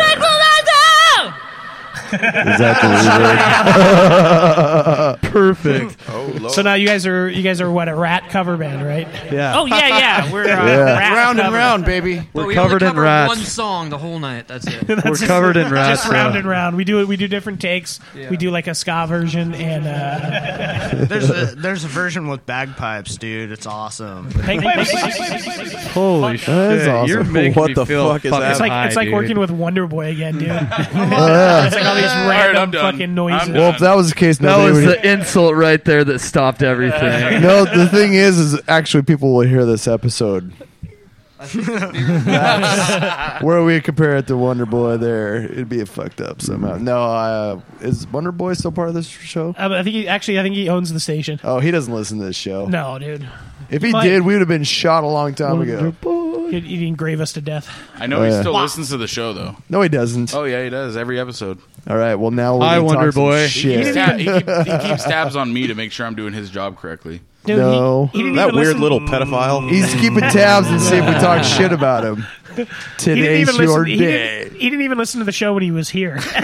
that 2.12 2.80
the 2.82 5.20
reverb? 5.20 5.22
Perfect. 5.32 5.98
Oh 6.10 6.34
Lord! 6.40 6.54
So 6.54 6.62
now 6.62 6.74
you 6.74 6.88
guys 6.88 7.06
are 7.06 7.30
you 7.30 7.44
guys 7.44 7.62
are 7.62 7.72
what 7.72 7.88
a 7.90 7.96
rat 7.96 8.30
cover 8.30 8.58
band, 8.58 8.86
right? 8.86 9.08
Yeah. 9.32 9.60
Oh 9.60 9.66
yeah, 9.66 9.88
yeah. 9.88 10.32
We're 10.32 10.44
uh, 10.44 10.48
Yeah. 10.70 10.98
rat 10.98 11.14
Round 11.14 11.40
and 11.40 11.46
cover. 11.48 11.58
round, 11.58 11.86
baby. 11.86 12.28
but 12.34 12.48
we 12.48 12.56
covered 12.56 12.84
only 12.84 12.88
in 12.88 12.92
covered 12.94 13.02
rats. 13.04 13.28
One 13.30 13.38
song 13.40 13.90
the 13.90 13.98
whole 13.98 14.20
night. 14.20 14.48
That's 14.48 14.66
it. 14.68 14.88
We're 14.88 15.16
covered 15.28 15.58
in 15.58 15.72
rats. 15.72 16.02
Just 16.02 16.12
round 16.12 16.34
so- 16.34 16.40
and 16.40 16.48
round. 16.48 16.76
We 16.76 16.84
do 16.84 17.00
it. 17.02 17.08
We 17.08 17.18
do 17.18 17.28
different 17.28 17.62
takes. 17.62 18.00
Yeah. 18.16 18.30
We 18.30 18.38
do 18.38 18.52
like 18.52 18.68
a 18.68 18.76
ska 18.76 19.06
version 19.08 19.54
and 19.54 19.88
uh, 19.88 21.06
There's 21.06 21.30
a 21.30 21.56
there's 21.56 21.84
a 21.84 21.88
version 21.88 22.28
with 22.28 22.46
bagpipes, 22.46 23.18
dude. 23.18 23.52
It's 23.52 23.66
awesome. 23.66 24.32
Holy 24.32 24.58
shit! 26.38 26.46
That 26.48 26.72
is 26.78 26.88
awesome. 26.88 27.10
You're 27.10 27.24
making 27.24 27.54
What 27.54 27.68
me 27.70 27.74
the 27.74 27.86
feel 27.86 28.10
fuck 28.10 28.26
is 28.26 28.32
fucking 28.32 28.42
that? 28.42 28.52
it's 28.52 28.60
like 28.60 28.72
high, 28.72 28.88
it's 28.88 28.96
like 28.96 29.06
dude. 29.08 29.14
working 29.14 29.40
with 29.40 29.52
Wonder 29.52 29.88
Boy 29.88 30.08
again, 30.12 30.38
dude. 30.38 30.50
It's 30.50 31.76
like 31.76 31.86
all 31.86 31.96
these 32.02 32.12
random 32.30 32.64
I'm 32.64 32.72
done. 32.72 32.92
fucking 32.94 33.14
noises. 33.16 33.50
Well, 33.50 33.72
if 33.74 33.80
that 33.80 33.96
was 33.96 34.10
the 34.10 34.16
case, 34.16 34.38
That 34.40 34.58
was 34.58 34.74
would. 34.76 34.88
the 34.88 35.12
insult 35.12 35.56
right 35.56 35.84
there 35.84 36.04
that 36.04 36.20
stopped 36.20 36.62
everything. 36.64 37.42
no, 37.42 37.66
the 37.66 37.88
thing 37.90 38.14
is, 38.14 38.38
is 38.40 38.60
actually 38.68 39.04
people 39.04 39.34
will 39.34 39.48
hear 39.48 39.66
this 39.66 39.88
episode. 39.88 40.54
Where 43.42 43.64
we 43.64 43.80
compare 43.82 44.18
it 44.18 44.28
to 44.28 44.36
Wonder 44.36 44.66
Boy, 44.66 44.98
there 44.98 45.38
it'd 45.38 45.70
be 45.70 45.84
fucked 45.86 46.20
up 46.20 46.42
somehow. 46.42 46.76
No, 46.78 46.98
uh, 47.02 47.62
is 47.80 48.06
Wonder 48.08 48.32
Boy 48.34 48.54
still 48.54 48.72
part 48.74 48.90
of 48.90 48.94
this 48.96 49.08
show? 49.08 49.56
Uh, 49.58 49.70
I 49.72 49.84
think 49.84 49.96
he 49.96 50.08
actually 50.08 50.38
I 50.40 50.44
think 50.44 50.56
he 50.56 50.68
owns 50.68 50.92
the 50.92 51.00
station. 51.00 51.40
Oh, 51.44 51.60
he 51.60 51.72
doesn't 51.72 51.94
listen 51.94 52.20
to 52.20 52.26
this 52.26 52.36
show. 52.36 52.66
No, 52.66 53.00
dude. 53.00 53.28
If 53.70 53.84
he 53.84 53.92
Might. 53.92 54.04
did, 54.04 54.22
we 54.24 54.34
would 54.34 54.42
have 54.42 54.48
been 54.50 54.64
shot 54.64 55.04
a 55.04 55.08
long 55.08 55.34
time 55.36 55.62
ago. 55.62 55.94
He'd, 56.50 56.64
he'd 56.64 56.88
engrave 56.88 57.22
us 57.22 57.34
to 57.34 57.42
death. 57.42 57.70
I 57.96 58.08
know 58.08 58.20
Oh, 58.22 58.24
he 58.24 58.30
yeah. 58.32 58.40
still 58.42 58.54
listens 58.60 58.90
to 58.90 58.98
the 58.98 59.08
show 59.08 59.34
though. 59.34 59.56
No, 59.70 59.82
he 59.82 59.90
doesn't. 59.90 60.34
Oh 60.34 60.44
yeah, 60.46 60.64
he 60.64 60.70
does 60.70 60.98
every 60.98 61.20
episode. 61.20 61.60
All 61.88 61.98
right, 61.98 62.16
well 62.16 62.32
now 62.32 62.58
we're 62.58 62.66
Hi, 62.66 62.76
gonna 62.78 62.88
talk 62.88 62.96
Wonder 62.98 63.12
some 63.12 63.24
Boy. 63.24 63.42
He, 63.44 63.48
Shit. 63.50 63.94
sta- 63.94 64.18
he, 64.18 64.26
keep, 64.26 64.48
he 64.84 64.88
keeps 64.90 65.04
tabs 65.04 65.36
on 65.36 65.52
me 65.54 65.68
to 65.68 65.76
make 65.76 65.92
sure 65.92 66.06
I'm 66.06 66.16
doing 66.16 66.34
his 66.34 66.50
job 66.50 66.78
correctly. 66.78 67.22
Dude, 67.46 67.58
No. 67.58 68.08
he, 68.12 68.18
he 68.18 68.24
didn't 68.24 68.36
that 68.36 68.48
even 68.50 68.56
weird 68.56 68.68
listen, 68.78 68.82
little 68.82 69.00
pedophile. 69.00 69.70
He's 69.70 69.94
keeping 69.96 70.20
tabs 70.20 70.68
and 70.68 70.82
see 70.82 70.98
if 70.98 71.06
we 71.06 71.14
talk 71.14 71.44
shit 71.44 71.72
about 71.72 72.04
him. 72.04 72.26
He 72.50 72.66
didn't 72.66 72.76
Today's 72.98 73.48
even 73.50 73.62
your 73.62 73.80
listen. 73.80 73.86
He 73.86 73.98
day. 73.98 74.44
didn't, 74.44 74.60
he 74.60 74.70
didn't 74.70 74.82
even 74.84 74.98
listen 74.98 75.20
to 75.20 75.26
the 75.26 75.32
show 75.32 75.54
when 75.54 75.64
he 75.64 75.72
was 75.72 75.88
here. 75.88 76.18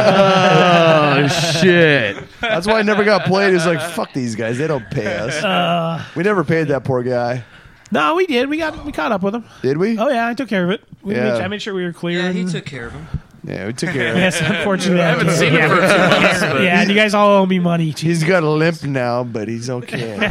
oh 0.00 1.28
shit! 1.60 2.16
That's 2.40 2.66
why 2.66 2.74
I 2.78 2.82
never 2.82 3.02
got 3.04 3.24
played. 3.26 3.52
He's 3.52 3.66
like, 3.66 3.80
fuck 3.80 4.12
these 4.12 4.36
guys. 4.36 4.58
They 4.58 4.66
don't 4.66 4.88
pay 4.90 5.16
us. 5.16 5.42
Uh, 5.42 6.04
we 6.14 6.22
never 6.22 6.44
paid 6.44 6.68
that 6.68 6.84
poor 6.84 7.02
guy. 7.02 7.44
No, 7.90 8.14
we 8.14 8.26
did. 8.26 8.48
We 8.48 8.56
got 8.58 8.84
we 8.84 8.92
caught 8.92 9.12
up 9.12 9.22
with 9.22 9.34
him. 9.34 9.44
Did 9.62 9.76
we? 9.78 9.98
Oh 9.98 10.08
yeah, 10.08 10.26
I 10.28 10.34
took 10.34 10.48
care 10.48 10.64
of 10.64 10.70
it. 10.70 10.82
We 11.02 11.14
Yeah. 11.14 11.32
made, 11.34 11.42
I 11.42 11.48
made 11.48 11.62
sure 11.62 11.74
we 11.74 11.84
were 11.84 11.92
clear. 11.92 12.20
Yeah, 12.20 12.32
he 12.32 12.40
and- 12.42 12.50
took 12.50 12.64
care 12.66 12.86
of 12.86 12.92
him. 12.92 13.06
Yeah, 13.42 13.66
we 13.68 13.72
took 13.72 13.90
care 13.94 14.10
of 14.10 14.16
it. 14.16 14.20
Yes, 14.20 14.38
unfortunately, 14.42 15.02
I 15.02 15.08
haven't 15.10 15.30
seen 15.30 15.52
him 15.52 15.70
for 15.70 15.76
two 15.76 15.80
months, 15.80 16.40
but- 16.40 16.60
Yeah, 16.62 16.80
and 16.82 16.90
you 16.90 16.94
guys 16.96 17.14
all 17.14 17.30
owe 17.30 17.46
me 17.46 17.58
money. 17.58 17.92
too. 17.94 18.06
He's 18.06 18.22
got 18.22 18.42
a 18.42 18.50
limp 18.50 18.82
now, 18.84 19.24
but 19.24 19.48
he's 19.48 19.70
okay. 19.70 20.16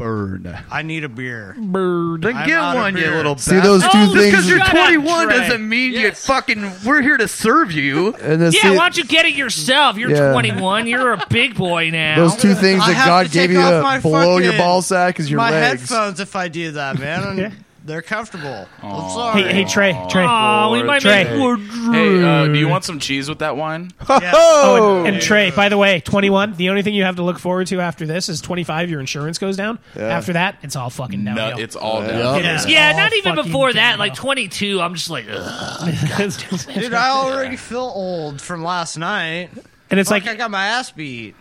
Burn. 0.00 0.58
I 0.70 0.82
need 0.82 1.04
a 1.04 1.08
beer. 1.08 1.54
Bird. 1.58 2.22
Then 2.22 2.36
I'm 2.36 2.48
get 2.48 2.58
out 2.58 2.76
of 2.76 2.82
one, 2.82 2.96
you 2.96 3.02
beer. 3.02 3.16
little 3.16 3.36
See, 3.36 3.60
those 3.60 3.82
bastard. 3.82 4.00
two 4.06 4.10
oh, 4.10 4.14
Just 4.14 4.30
because 4.30 4.48
you're 4.48 4.58
Shut 4.58 4.68
up, 4.68 4.74
21 4.86 5.26
Trey. 5.28 5.38
doesn't 5.38 5.68
mean 5.68 5.92
you 5.92 5.98
Yes. 6.00 6.26
fucking. 6.26 6.72
We're 6.84 7.02
here 7.02 7.16
to 7.18 7.28
serve 7.28 7.70
you. 7.72 8.14
And 8.14 8.40
then 8.40 8.52
Yeah, 8.52 8.60
see, 8.62 8.68
why 8.70 8.76
don't 8.78 8.96
you 8.96 9.04
get 9.04 9.26
it 9.26 9.34
yourself? 9.34 9.96
You're 9.96 10.10
Yeah. 10.10 10.32
21. 10.32 10.86
You're 10.86 11.12
a 11.12 11.26
big 11.28 11.54
boy 11.54 11.90
now. 11.90 12.16
those 12.16 12.36
two 12.36 12.54
things 12.54 12.82
I 12.82 12.88
that 12.88 12.94
have 12.94 13.06
God 13.06 13.26
to 13.26 13.32
gave 13.32 13.48
take 13.50 13.54
you 13.56 13.60
off 13.60 13.70
to 13.72 13.82
my 13.82 13.98
below 14.00 14.38
your 14.38 14.52
fucking- 14.52 14.58
ball 14.58 14.82
sack 14.82 15.20
is 15.20 15.30
your 15.30 15.38
my 15.38 15.50
legs. 15.50 15.80
headphones 15.82 16.18
if 16.20 16.34
I 16.34 16.48
do 16.48 16.72
that, 16.72 16.98
man. 16.98 17.52
And 17.90 17.96
They're 17.96 18.02
comfortable. 18.02 18.68
I'm 18.84 19.10
sorry. 19.10 19.42
Hey, 19.42 19.52
hey, 19.52 19.64
Trey, 19.64 19.92
Trey. 20.08 20.22
Aw, 20.24 20.70
we 20.70 20.82
might 20.84 21.02
Trey. 21.02 21.24
make 21.24 21.36
more 21.36 21.56
Hey, 21.56 22.22
uh, 22.22 22.46
do 22.46 22.56
you 22.56 22.68
want 22.68 22.84
some 22.84 23.00
cheese 23.00 23.28
with 23.28 23.40
that 23.40 23.56
wine? 23.56 23.90
Oh, 24.08 24.98
and, 25.04 25.16
and 25.16 25.22
Trey, 25.22 25.50
by 25.50 25.68
the 25.68 25.76
way, 25.76 25.98
21. 26.00 26.54
The 26.54 26.68
only 26.70 26.82
thing 26.82 26.94
you 26.94 27.02
have 27.02 27.16
to 27.16 27.22
look 27.24 27.38
forward 27.40 27.66
to 27.68 27.80
after 27.80 28.06
this 28.06 28.28
is 28.28 28.40
25. 28.40 28.90
Your 28.90 29.00
insurance 29.00 29.38
goes 29.38 29.56
down. 29.56 29.80
Yeah. 29.96 30.04
After 30.04 30.34
that, 30.34 30.58
it's 30.62 30.76
all 30.76 30.88
fucking 30.90 31.24
No, 31.24 31.56
it's 31.58 31.74
all 31.74 32.02
It 32.02 32.08
down. 32.12 32.44
is 32.44 32.66
Yeah, 32.66 32.92
all 32.92 32.98
not 32.98 33.12
even 33.14 33.34
fucking 33.36 33.50
before 33.50 33.72
that. 33.72 33.80
downhill. 33.96 33.98
Like 33.98 34.14
22, 34.14 34.80
I'm 34.80 34.94
just 34.94 35.10
like, 35.10 35.26
ugh. 35.28 35.94
Dude, 36.74 36.94
I 36.94 37.10
already 37.10 37.56
feel 37.56 37.80
old 37.80 38.40
from 38.40 38.62
last 38.62 38.96
night. 38.98 39.50
And 39.90 39.98
it's 39.98 40.08
Fuck, 40.10 40.22
like- 40.26 40.32
I 40.32 40.36
got 40.36 40.50
my 40.52 40.64
ass 40.66 40.92
beat. 40.92 41.34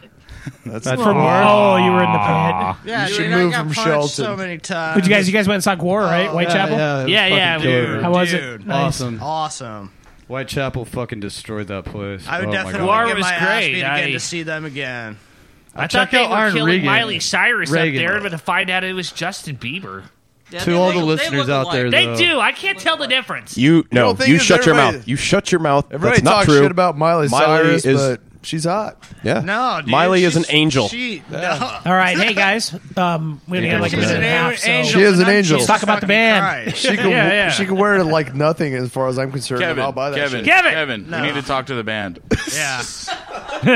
That's, 0.65 0.85
not 0.85 0.97
from 0.97 1.17
Oh, 1.17 1.77
you 1.77 1.91
were 1.91 2.03
in 2.03 2.11
the 2.11 2.17
pit. 2.17 2.27
Ah. 2.27 2.79
Yeah, 2.85 3.01
You 3.03 3.07
dude, 3.07 3.15
should 3.15 3.33
I 3.33 3.43
move 3.43 3.51
got 3.51 3.65
from 3.65 3.73
punched 3.73 4.13
so 4.15 4.35
many 4.35 4.57
times. 4.57 4.95
But 4.95 5.03
you 5.05 5.09
guys, 5.15 5.27
you 5.27 5.33
guys 5.33 5.47
went 5.47 5.55
and 5.55 5.63
saw 5.63 5.75
Gwar, 5.75 6.01
right? 6.03 6.27
Oh, 6.29 6.33
Whitechapel. 6.33 6.77
yeah, 6.77 7.05
Yeah, 7.05 7.27
yeah, 7.27 7.57
fucking 7.57 7.69
we 7.69 7.75
killer. 7.81 7.95
were- 7.97 8.01
How 8.03 8.11
was 8.11 8.31
Dude, 8.31 8.61
it? 8.61 8.67
Nice. 8.67 8.77
Awesome. 9.01 9.19
Awesome. 9.21 9.91
Whitechapel 10.27 10.85
fucking 10.85 11.19
destroyed 11.21 11.67
that 11.67 11.85
place. 11.85 12.25
I 12.27 12.39
would 12.39 12.49
oh 12.49 12.51
my 12.51 12.55
definitely 12.57 12.87
God. 12.87 13.03
Gwar 13.03 13.07
get 13.07 13.15
was 13.15 13.23
my 13.23 13.33
ass 13.33 13.59
great. 13.63 13.73
beat 13.73 13.83
I- 13.83 13.99
again 13.99 14.11
to 14.13 14.19
see 14.19 14.43
them 14.43 14.65
again. 14.65 15.17
I 15.75 15.87
Check 15.87 16.09
thought 16.09 16.11
they 16.11 16.23
out 16.23 16.29
were 16.31 16.35
Iron 16.35 16.53
killing 16.53 16.65
Reagan. 16.67 16.85
Miley 16.87 17.19
Cyrus 17.19 17.69
Reagan. 17.69 18.03
up 18.05 18.11
there, 18.11 18.21
but 18.21 18.29
to 18.29 18.37
find 18.37 18.69
out 18.69 18.83
it 18.83 18.93
was 18.93 19.11
Justin 19.11 19.55
Bieber. 19.55 20.03
to 20.51 20.73
all 20.75 20.91
the 20.91 20.99
listeners 21.05 21.47
out 21.47 21.71
there, 21.71 21.91
They 21.91 22.05
though, 22.07 22.15
do. 22.17 22.39
I 22.39 22.51
can't 22.51 22.79
tell 22.79 22.97
the 22.97 23.07
difference. 23.07 23.55
You 23.55 23.85
no, 23.91 24.01
don't 24.05 24.17
think 24.17 24.29
you 24.29 24.35
it's 24.37 24.43
shut 24.43 24.65
your 24.65 24.73
everybody- 24.75 24.97
mouth. 24.97 25.07
You 25.07 25.15
shut 25.15 25.51
your 25.51 25.61
mouth. 25.61 25.85
Everybody 25.91 26.15
That's 26.21 26.23
not 26.23 26.31
talks 26.33 26.45
true. 26.47 26.59
shit 26.63 26.71
about 26.71 26.97
Miley, 26.97 27.27
Cyrus, 27.27 27.85
is 27.85 27.99
but 28.01 28.21
she's 28.41 28.65
hot. 28.65 28.97
yeah. 29.23 29.41
No, 29.41 29.79
dude, 29.81 29.91
Miley 29.91 30.23
is 30.23 30.35
an 30.35 30.43
she's- 30.43 30.55
angel. 30.55 30.87
She, 30.87 31.21
no. 31.29 31.79
All 31.85 31.93
right, 31.93 32.17
hey 32.17 32.33
guys, 32.33 32.73
um, 32.97 33.41
we 33.47 33.57
only 33.57 33.69
got 33.69 33.81
like 33.81 33.93
a 33.93 33.97
She's 33.97 34.05
minute 34.07 34.17
an 34.17 34.23
and 34.23 34.25
a 34.25 34.29
half. 34.37 34.51
an- 34.51 34.57
So 34.57 34.71
angel. 34.71 34.93
She 34.93 35.01
is 35.01 35.13
an 35.15 35.19
and 35.21 35.29
I'm 35.29 35.35
angel. 35.37 35.57
Jesus 35.57 35.69
Let's 35.69 35.81
talk 35.81 35.83
about 35.83 35.95
the 36.01 36.07
fucking 36.07 36.09
band. 36.09 36.63
Christ. 36.65 36.77
She 36.77 36.95
can 36.97 37.09
Yeah, 37.09 37.27
yeah. 37.29 37.49
she 37.51 37.65
can 37.65 37.75
wear 37.75 37.95
it 37.97 38.05
like 38.05 38.33
nothing 38.33 38.73
as 38.75 38.89
far 38.89 39.07
as 39.07 39.19
I'm 39.19 39.31
concerned. 39.31 39.61
and 39.61 39.69
Kevin, 39.69 39.83
I'll 39.83 39.91
buy 39.91 40.09
that 40.11 40.15
Kevin, 40.17 40.39
shit. 40.39 40.45
Kevin! 40.45 40.71
Kevin, 40.73 41.09
No. 41.09 41.21
we 41.21 41.27
need 41.27 41.33
to 41.35 41.41
talk 41.41 41.67
to 41.67 41.75
the 41.75 41.83
band. 41.83 42.19
Yeah. 42.51 42.81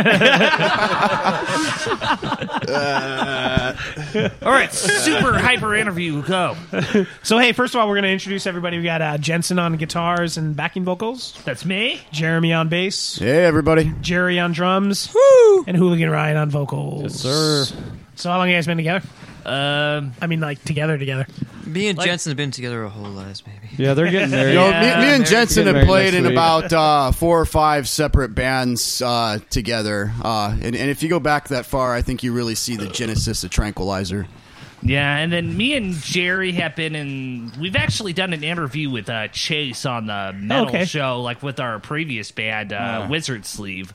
All 4.41 4.51
right, 4.51 4.71
super 4.73 5.37
hyper 5.37 5.75
interview. 5.75 6.21
Go. 6.23 6.55
So 7.23 7.37
hey, 7.37 7.51
first 7.51 7.75
of 7.75 7.81
all, 7.81 7.87
we're 7.87 7.95
gonna 7.95 8.07
introduce 8.07 8.47
everybody. 8.47 8.77
We 8.77 8.83
got 8.83 9.01
uh, 9.01 9.17
Jensen 9.17 9.59
on 9.59 9.75
guitars 9.77 10.37
and 10.37 10.55
backing 10.55 10.83
vocals, 10.85 11.39
That's 11.45 11.65
me. 11.65 12.01
Jeremy 12.11 12.53
on 12.53 12.69
bass, 12.69 13.17
Hey, 13.19 13.43
everybody. 13.45 13.93
Jerry 14.01 14.39
on 14.39 14.52
drums, 14.53 15.13
and 15.67 15.75
Hooligan 15.75 16.09
Ryan 16.09 16.37
on 16.37 16.49
vocals. 16.49 17.03
Yes, 17.03 17.13
sir. 17.15 17.65
So 18.15 18.29
how 18.29 18.37
long 18.37 18.47
have 18.47 18.51
you 18.51 18.57
guys 18.57 18.65
been 18.67 18.77
together? 18.77 19.01
Um, 19.45 20.13
I 20.21 20.27
mean, 20.27 20.39
like 20.39 20.63
together, 20.63 20.97
together. 20.97 21.27
Me 21.65 21.87
and 21.89 21.99
Jensen 21.99 22.29
have 22.29 22.37
been 22.37 22.51
together 22.51 22.83
a 22.83 22.89
whole 22.89 23.09
lives, 23.11 23.43
maybe. 23.45 23.59
Yeah, 23.81 23.93
they're 23.93 24.09
getting 24.09 24.31
married. 24.31 24.49
You 24.53 24.55
know, 24.59 24.67
me, 24.67 24.85
Yeah. 24.87 25.01
me 25.01 25.07
and 25.07 25.25
Jensen 25.25 25.65
have 25.65 25.75
married 25.75 25.87
played 25.87 26.03
next 26.13 26.17
in 26.17 26.23
week. 26.23 26.31
about 26.33 26.71
uh, 26.71 27.11
four 27.11 27.41
or 27.41 27.45
five 27.45 27.89
separate 27.89 28.35
bands 28.35 29.01
uh, 29.01 29.39
together. 29.49 30.13
Uh, 30.23 30.51
and, 30.61 30.75
and 30.75 30.89
if 30.89 31.03
you 31.03 31.09
go 31.09 31.19
back 31.19 31.49
that 31.49 31.65
far, 31.65 31.93
I 31.93 32.01
think 32.01 32.23
you 32.23 32.31
really 32.31 32.55
see 32.55 32.77
the 32.77 32.87
genesis 32.87 33.43
of 33.43 33.49
Tranquilizer. 33.49 34.27
yeah, 34.81 35.17
and 35.17 35.31
then 35.33 35.57
me 35.57 35.73
and 35.75 35.93
Jerry 35.93 36.53
have 36.53 36.75
been 36.77 36.95
in. 36.95 37.51
We've 37.59 37.75
actually 37.75 38.13
done 38.13 38.31
an 38.33 38.43
interview 38.45 38.89
with 38.89 39.09
uh, 39.09 39.27
Chase 39.29 39.85
on 39.85 40.05
the 40.07 40.33
metal 40.37 40.67
Okay. 40.67 40.85
show, 40.85 41.21
like 41.21 41.41
with 41.43 41.59
our 41.59 41.79
previous 41.79 42.31
band, 42.31 42.71
uh, 42.71 43.07
Wizard 43.09 43.45
Sleeve. 43.45 43.93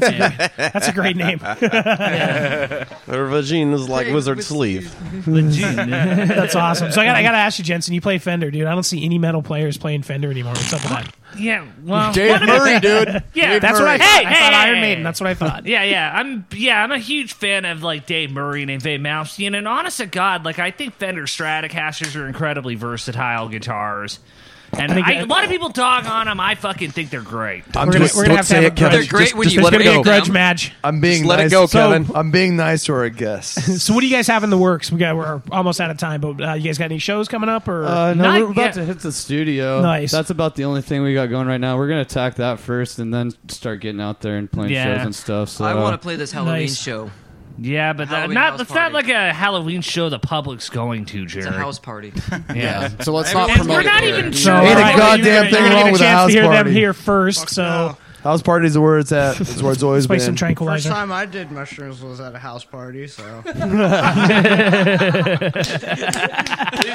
That's 0.00 0.08
a, 0.08 0.52
that's 0.56 0.88
a 0.88 0.92
great 0.92 1.16
name. 1.16 1.38
Her 1.38 2.86
vagina 3.06 3.74
is 3.74 3.88
like 3.88 4.12
wizard 4.12 4.42
sleeve. 4.42 4.94
that's 5.26 6.54
awesome. 6.54 6.92
So 6.92 7.00
I 7.00 7.06
got 7.06 7.16
I 7.16 7.22
got 7.22 7.32
to 7.32 7.38
ask 7.38 7.58
you, 7.58 7.64
Jensen. 7.64 7.94
You 7.94 8.00
play 8.00 8.18
Fender, 8.18 8.50
dude. 8.50 8.66
I 8.66 8.72
don't 8.72 8.82
see 8.82 9.04
any 9.04 9.18
metal 9.18 9.42
players 9.42 9.76
playing 9.78 10.02
Fender 10.02 10.30
anymore. 10.30 10.52
What's 10.52 10.72
up 10.72 10.82
with 10.82 10.90
that? 10.90 11.14
Yeah, 11.38 11.66
well, 11.84 12.12
Dave 12.12 12.40
Murray, 12.42 12.80
dude. 12.80 13.22
Yeah, 13.34 13.52
Dave 13.52 13.62
That's 13.62 13.78
what 13.78 13.88
I 13.88 13.98
thought. 13.98 14.06
Hey, 14.06 14.26
I 14.26 14.32
thought 14.32 14.52
hey, 14.52 14.54
Iron. 14.54 14.80
Maiden. 14.80 15.04
That's 15.04 15.20
what 15.20 15.28
I 15.28 15.34
thought. 15.34 15.66
Yeah, 15.66 15.82
yeah, 15.82 16.12
I'm 16.14 16.46
yeah, 16.52 16.82
I'm 16.82 16.92
a 16.92 16.98
huge 16.98 17.34
fan 17.34 17.64
of 17.64 17.82
like 17.82 18.06
Dave 18.06 18.30
Murray 18.30 18.62
and 18.62 18.82
Dave 18.82 19.00
Malmsteen, 19.00 19.56
and 19.56 19.68
honest 19.68 19.98
to 19.98 20.06
God, 20.06 20.44
like 20.44 20.58
I 20.58 20.70
think 20.70 20.94
Fender 20.94 21.24
Stratocasters 21.24 22.18
are 22.20 22.26
incredibly 22.26 22.74
versatile 22.74 23.48
guitars, 23.48 24.20
and 24.78 24.92
I 24.92 24.94
think 24.94 25.06
I, 25.06 25.12
a 25.14 25.26
lot 25.26 25.44
of 25.44 25.50
people 25.50 25.68
dog 25.68 26.06
on 26.06 26.26
them. 26.26 26.40
I 26.40 26.54
fucking 26.54 26.90
think 26.90 27.10
they're 27.10 27.20
great. 27.22 27.64
I'm 27.76 27.86
We're 27.86 27.92
gonna, 27.94 28.04
just- 28.06 28.16
we're 28.16 28.24
gonna 28.24 28.36
have 28.36 28.46
to 28.46 28.48
say 28.50 28.54
have 28.56 28.64
a 28.64 28.66
it, 28.68 28.76
Kevin. 28.76 28.90
grudge. 28.90 29.08
They're 29.10 29.18
great 29.18 29.34
when 29.34 29.44
There's 29.44 29.54
you 29.54 29.60
gonna 29.62 29.76
let 29.76 29.82
be 29.82 29.88
a 29.88 29.94
go. 29.94 30.02
grudge 30.02 30.30
match. 30.30 30.72
I'm 30.84 31.00
being 31.00 31.18
Just 31.22 31.28
let 31.28 31.38
it 31.40 31.42
nice. 31.44 31.50
go, 31.52 31.66
so- 31.66 31.78
Kevin. 31.90 32.10
I'm 32.14 32.30
being 32.30 32.56
nice 32.56 32.84
to 32.84 32.92
our 32.94 33.08
guests. 33.08 33.66
So 33.86 33.94
what 33.94 34.00
do 34.00 34.06
you 34.08 34.14
guys 34.16 34.26
have 34.26 34.42
in 34.44 34.50
the 34.50 34.58
works? 34.58 34.90
We 34.90 34.98
got 34.98 35.16
we're 35.16 35.40
almost 35.50 35.80
out 35.80 35.90
of 35.90 35.98
time, 35.98 36.20
but 36.20 36.40
uh, 36.40 36.52
you 36.54 36.64
guys 36.64 36.78
got 36.78 36.86
any 36.86 36.98
shows 36.98 37.28
coming 37.28 37.48
up 37.48 37.68
or? 37.68 37.84
Uh, 37.84 38.14
no, 38.14 38.22
Not 38.24 38.40
we're 38.40 38.50
about 38.52 38.56
yet. 38.56 38.74
to 38.74 38.84
hit 38.84 38.98
the 39.00 39.12
studio. 39.12 39.80
Nice. 39.82 40.10
That's 40.12 40.30
about 40.30 40.56
the 40.56 40.64
only 40.64 40.82
thing 40.82 41.02
we 41.02 41.14
got 41.14 41.26
going 41.26 41.46
right 41.46 41.60
now. 41.60 41.76
We're 41.76 41.88
gonna 41.88 42.00
attack 42.00 42.36
that 42.36 42.58
first, 42.58 42.98
and 42.98 43.12
then 43.14 43.32
start 43.48 43.80
getting 43.80 44.00
out 44.00 44.20
there 44.22 44.36
and 44.36 44.50
playing 44.50 44.72
Yeah. 44.72 44.96
shows 44.96 45.06
and 45.06 45.14
stuff. 45.14 45.48
So 45.50 45.64
I 45.64 45.74
want 45.74 45.94
to 45.94 45.98
play 45.98 46.16
this 46.16 46.32
Halloween 46.32 46.62
Nice. 46.62 46.78
show. 46.80 47.10
Yeah, 47.58 47.92
but 47.94 48.08
that, 48.08 48.14
Halloween 48.16 48.34
not 48.34 48.50
house 48.52 48.60
it's 48.60 48.70
not 48.70 48.92
party. 48.92 48.94
like 48.94 49.08
a 49.08 49.32
Halloween 49.32 49.80
show 49.80 50.08
the 50.10 50.18
public's 50.18 50.68
going 50.68 51.06
to, 51.06 51.24
Jerry. 51.26 51.46
It's 51.46 51.54
a 51.54 51.58
house 51.58 51.78
party. 51.78 52.12
Yeah. 52.54 52.88
So 53.02 53.12
let's 53.14 53.32
not 53.32 53.48
And 53.50 53.58
promote 53.60 53.76
we're 53.76 53.80
it 53.82 53.86
not 53.86 54.02
here. 54.02 54.18
even 54.18 54.32
So, 54.32 54.38
sure. 54.40 54.54
Ain't 54.56 54.78
a 54.78 54.82
Right. 54.82 54.96
goddamn 54.96 55.24
You're 55.26 55.34
gonna- 55.36 55.50
thing 55.50 55.60
you're 55.60 55.68
gonna 55.70 55.74
wrong 55.74 55.84
get 55.84 55.92
with 55.92 56.00
a 56.00 56.04
chance 56.04 56.16
house 56.18 56.26
to 56.28 56.32
hear 56.32 56.42
party. 56.44 56.56
them 56.70 56.72
here 56.72 56.92
first. 56.92 57.48
So 57.50 57.96
House 58.22 58.42
parties 58.42 58.76
are 58.76 58.80
where 58.80 58.98
it's 58.98 59.12
at. 59.12 59.40
It's 59.40 59.62
where 59.62 59.72
it's 59.72 59.82
always 59.84 60.02
let's 60.02 60.06
play 60.08 60.16
been. 60.16 60.24
some 60.24 60.32
First 60.34 60.38
tranquilizer. 60.40 60.88
time 60.90 61.12
I 61.12 61.26
did 61.26 61.52
mushrooms 61.52 62.02
was 62.02 62.20
at 62.20 62.34
a 62.34 62.38
house 62.40 62.64
party, 62.64 63.06
so. 63.06 63.22
Please 63.44 63.62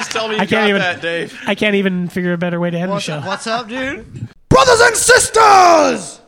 tell 0.08 0.28
me 0.28 0.34
you 0.36 0.40
I 0.42 0.46
can't 0.46 0.50
got 0.50 0.68
even- 0.68 0.80
that, 0.80 1.00
Dave. 1.00 1.38
I 1.46 1.54
can't 1.54 1.74
even 1.76 2.08
figure 2.08 2.32
a 2.34 2.38
better 2.38 2.60
way 2.60 2.70
to 2.70 2.76
end 2.78 2.90
the 2.90 2.94
What's, 2.94 3.04
show. 3.06 3.20
what's 3.20 3.46
up, 3.46 3.68
dude? 3.68 4.28
Brothers 4.48 4.80
and 4.80 4.96
sisters, 4.96 6.20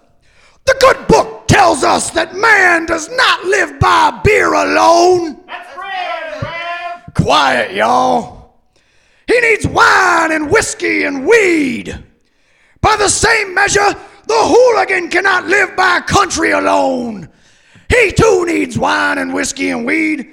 the 0.65 0.75
good 0.81 1.07
book 1.07 1.34
tells 1.55 1.85
us 1.85 2.11
that 2.11 2.35
man 2.35 2.85
does 2.85 3.09
not 3.11 3.45
live 3.45 3.79
by 3.79 4.21
beer 4.25 4.53
alone. 4.53 5.41
That's 5.47 7.15
Quiet, 7.15 7.73
y'all. 7.75 8.57
He 9.29 9.39
needs 9.41 9.65
wine 9.65 10.33
and 10.33 10.51
whiskey 10.51 11.05
and 11.05 11.25
weed. 11.25 11.97
By 12.81 12.97
the 12.97 13.09
same 13.09 13.55
measure, 13.55 13.87
the 14.27 14.35
hooligan 14.35 15.11
cannot 15.11 15.47
live 15.47 15.77
by 15.77 16.01
country 16.01 16.51
alone. 16.51 17.29
He 17.89 18.11
too 18.11 18.47
needs 18.47 18.77
wine 18.77 19.19
and 19.19 19.33
whiskey 19.33 19.71
and 19.71 19.87
weed. 19.87 20.29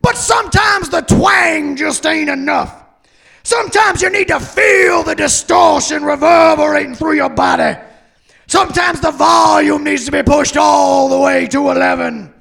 But 0.00 0.16
sometimes 0.16 0.88
the 0.88 1.02
twang 1.02 1.76
just 1.76 2.06
ain't 2.06 2.30
enough. 2.30 2.82
Sometimes 3.42 4.00
you 4.00 4.08
need 4.08 4.28
to 4.28 4.40
feel 4.40 5.02
the 5.02 5.14
distortion 5.14 6.02
reverberating 6.02 6.94
through 6.94 7.16
your 7.16 7.28
body. 7.28 7.78
Sometimes 8.46 9.00
the 9.00 9.10
volume 9.10 9.84
needs 9.84 10.04
to 10.04 10.12
be 10.12 10.22
pushed 10.22 10.56
all 10.56 11.08
the 11.08 11.18
way 11.18 11.46
to 11.48 11.70
11. 11.70 12.32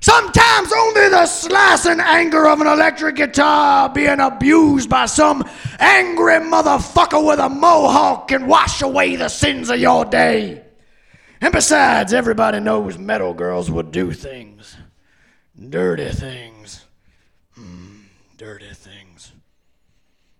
Sometimes 0.00 0.70
only 0.70 1.08
the 1.08 1.24
slicing 1.24 2.00
anger 2.00 2.46
of 2.46 2.60
an 2.60 2.66
electric 2.66 3.16
guitar 3.16 3.88
being 3.88 4.20
abused 4.20 4.90
by 4.90 5.06
some 5.06 5.48
angry 5.78 6.34
motherfucker 6.34 7.26
with 7.26 7.38
a 7.38 7.48
mohawk 7.48 8.28
can 8.28 8.46
wash 8.46 8.82
away 8.82 9.16
the 9.16 9.28
sins 9.28 9.70
of 9.70 9.78
your 9.78 10.04
day. 10.04 10.62
And 11.40 11.52
besides, 11.52 12.12
everybody 12.12 12.60
knows 12.60 12.98
metal 12.98 13.32
girls 13.32 13.70
will 13.70 13.82
do 13.82 14.12
things. 14.12 14.76
Dirty 15.68 16.10
things. 16.10 16.84
Hmm, 17.54 18.00
dirty 18.36 18.74
things. 18.74 19.32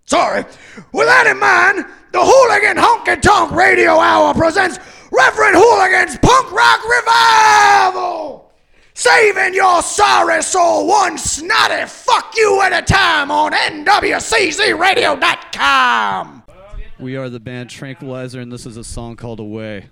Sorry. 0.05 0.45
With 0.93 1.07
that 1.07 1.27
in 1.27 1.39
mind, 1.41 1.87
the 2.13 2.21
Hooligan 2.21 2.77
Honky 2.77 3.21
Tonk 3.21 3.53
Radio 3.53 3.99
Hour 3.99 4.35
presents 4.35 4.79
Reverend 5.17 5.57
Hooligan's 5.57 6.19
Punk 6.19 6.53
Rock 6.53 6.81
Revival! 6.89 8.53
Saving 8.95 9.55
your 9.55 9.81
sorry 9.83 10.43
soul 10.43 10.89
one 10.89 11.17
snotty 11.19 11.87
fuck 11.87 12.35
you 12.37 12.61
at 12.63 12.73
a 12.73 12.83
time 12.83 13.31
on 13.31 13.53
NWCZRadio.com! 13.53 16.43
we 16.99 17.17
are 17.17 17.29
the 17.29 17.41
band 17.41 17.71
Tranquilizer, 17.71 18.41
and 18.41 18.51
this 18.53 18.67
is 18.67 18.77
a 18.77 18.85
song 18.85 19.17
called 19.17 19.41
"Away." 19.41 19.87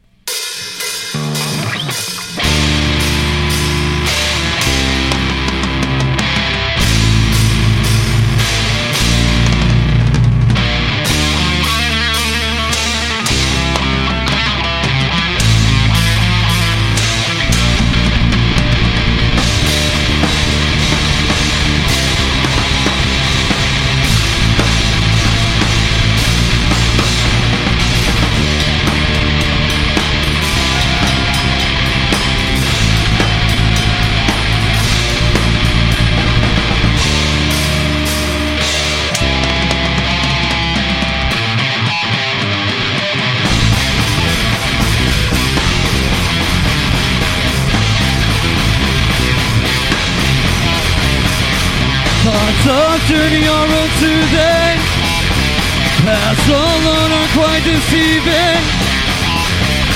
Quite 57.34 57.64
deceiving. 57.64 58.60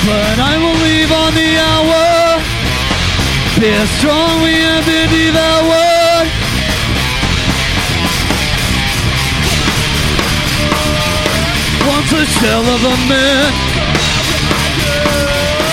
But 0.05 0.37
I 0.39 0.57
will 0.57 0.77
leave 0.87 1.11
on 1.11 1.31
the 1.35 1.51
hour. 1.69 2.41
Be 3.59 3.73
strong, 3.97 4.41
we 4.41 4.53
have 4.69 4.85
been 4.85 5.09
devoured. 5.09 6.27
Once 11.87 12.11
a 12.13 12.25
shell 12.37 12.65
of 12.75 12.81
a 12.93 12.95
man, 13.09 13.51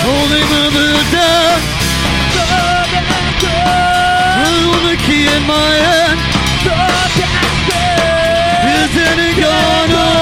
holding 0.05 0.49
of 0.65 0.71
the 0.73 0.89
dead. 1.13 1.61
With 4.71 4.83
the 4.89 4.97
key 5.05 5.25
in 5.27 5.43
my 5.47 5.71
hand. 5.87 6.19
Isn't 8.65 9.19
it 9.29 9.35
gone 9.41 10.14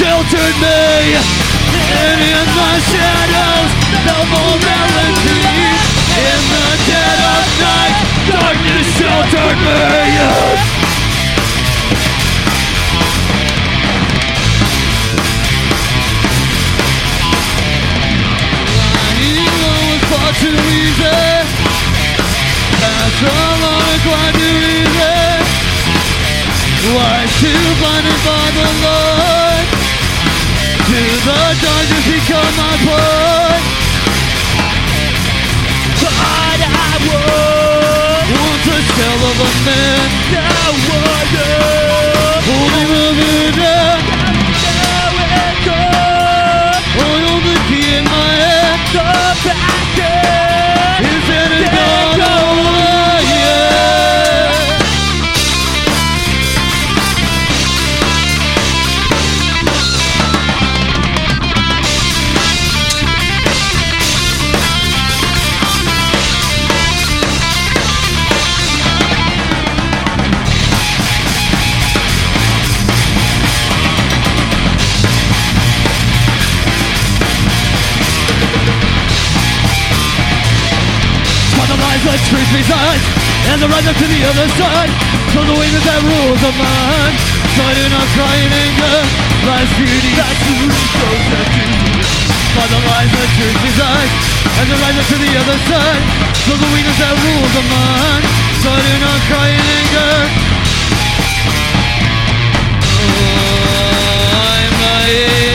sheltered 0.00 0.56
me. 0.64 1.12
And 1.12 2.20
in 2.24 2.46
the 2.56 2.72
shadows, 2.88 3.70
fell 4.00 4.24
morality. 4.32 5.44
In 6.24 6.40
the 6.52 6.68
dead 6.88 7.18
of 7.36 7.44
night, 7.60 7.96
darkness 8.32 8.88
sheltered 8.96 9.60
me. 9.60 9.80
Far 20.10 20.32
too 20.40 20.60
easy. 20.80 21.20
That's 22.80 23.20
all 23.22 23.60
I 23.68 24.00
quite 24.06 24.34
too 24.40 24.58
easy. 24.80 25.20
Life 26.96 27.32
too 27.38 27.62
blinded 27.78 28.20
by 28.24 28.46
the 28.56 28.68
light. 28.82 28.99
To 31.20 31.26
the 31.26 31.32
darkness 31.60 32.06
become 32.08 32.56
my 32.56 32.72
pride. 32.80 33.64
But 36.00 36.16
I 36.16 36.96
was 37.04 38.24
once 38.40 38.66
a 38.72 38.80
shell 38.88 39.20
of 39.28 39.36
a 39.36 39.50
man. 39.66 40.08
Now 40.32 40.72
wonder. 40.88 41.52
Holding 42.48 42.88
a 42.88 43.12
vision. 43.20 44.00
Now 44.64 45.12
it's 45.20 45.60
gone. 45.68 46.80
Oil 47.04 47.36
the 47.44 47.56
key 47.68 47.88
in 47.98 48.04
my 48.04 48.30
hand. 48.40 48.80
The 48.96 49.04
package. 49.44 49.99
And 83.60 83.68
the 83.68 83.76
right 83.76 83.88
up 83.92 83.96
to 84.00 84.08
the 84.08 84.24
other 84.24 84.48
side. 84.56 84.88
So 85.36 85.44
the 85.44 85.52
wings 85.52 85.84
that 85.84 86.00
rules 86.00 86.40
of 86.48 86.54
mine 86.56 87.16
So 87.52 87.60
I 87.60 87.76
do 87.76 87.84
not 87.92 88.08
cry 88.16 88.34
in 88.40 88.48
anger 88.56 88.96
Life's 89.44 89.76
beauty 89.76 90.16
That's 90.16 90.40
who 90.48 90.64
goes 90.64 91.24
that 91.28 91.44
By 92.56 92.64
the 92.72 92.80
lies 92.88 93.12
that 93.12 93.28
truth 93.36 93.60
resides 93.60 94.16
And 94.64 94.64
the 94.64 94.80
right 94.80 94.96
up 94.96 95.04
to 95.12 95.16
the 95.20 95.32
other 95.44 95.58
side. 95.68 96.04
So 96.48 96.56
the 96.56 96.70
wings 96.72 96.96
that 97.04 97.12
rules 97.20 97.52
of 97.52 97.66
mine 97.68 98.24
So 98.64 98.72
I 98.72 98.80
do 98.80 98.94
not 98.96 99.20
cry 99.28 99.52
in 99.52 99.60
anger 99.60 100.16
Oh, 102.96 104.40
I'm 104.40 104.72
lying 104.88 105.49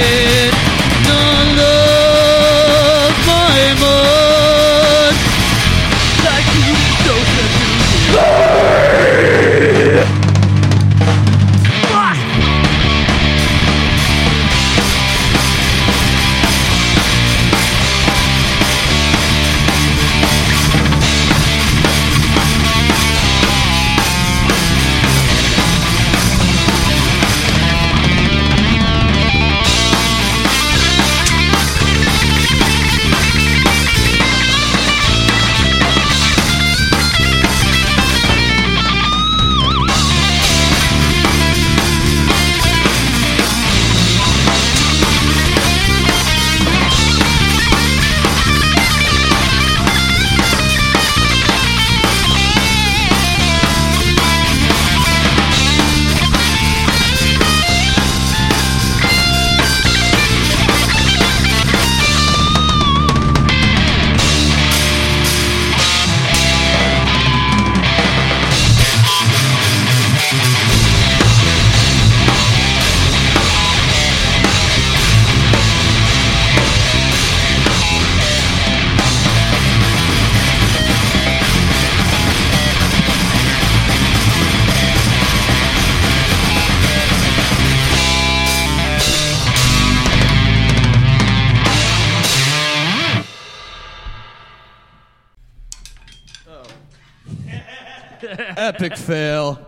Epic 98.24 98.98
fail. 98.98 99.66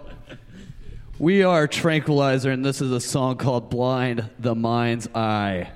We 1.20 1.44
are 1.44 1.68
Tranquilizer, 1.68 2.52
and 2.52 2.64
this 2.64 2.82
is 2.82 2.92
a 2.92 3.00
song 3.00 3.38
called 3.38 3.70
Blind 3.70 4.30
the 4.40 4.56
Mind's 4.56 5.08
Eye. 5.16 5.72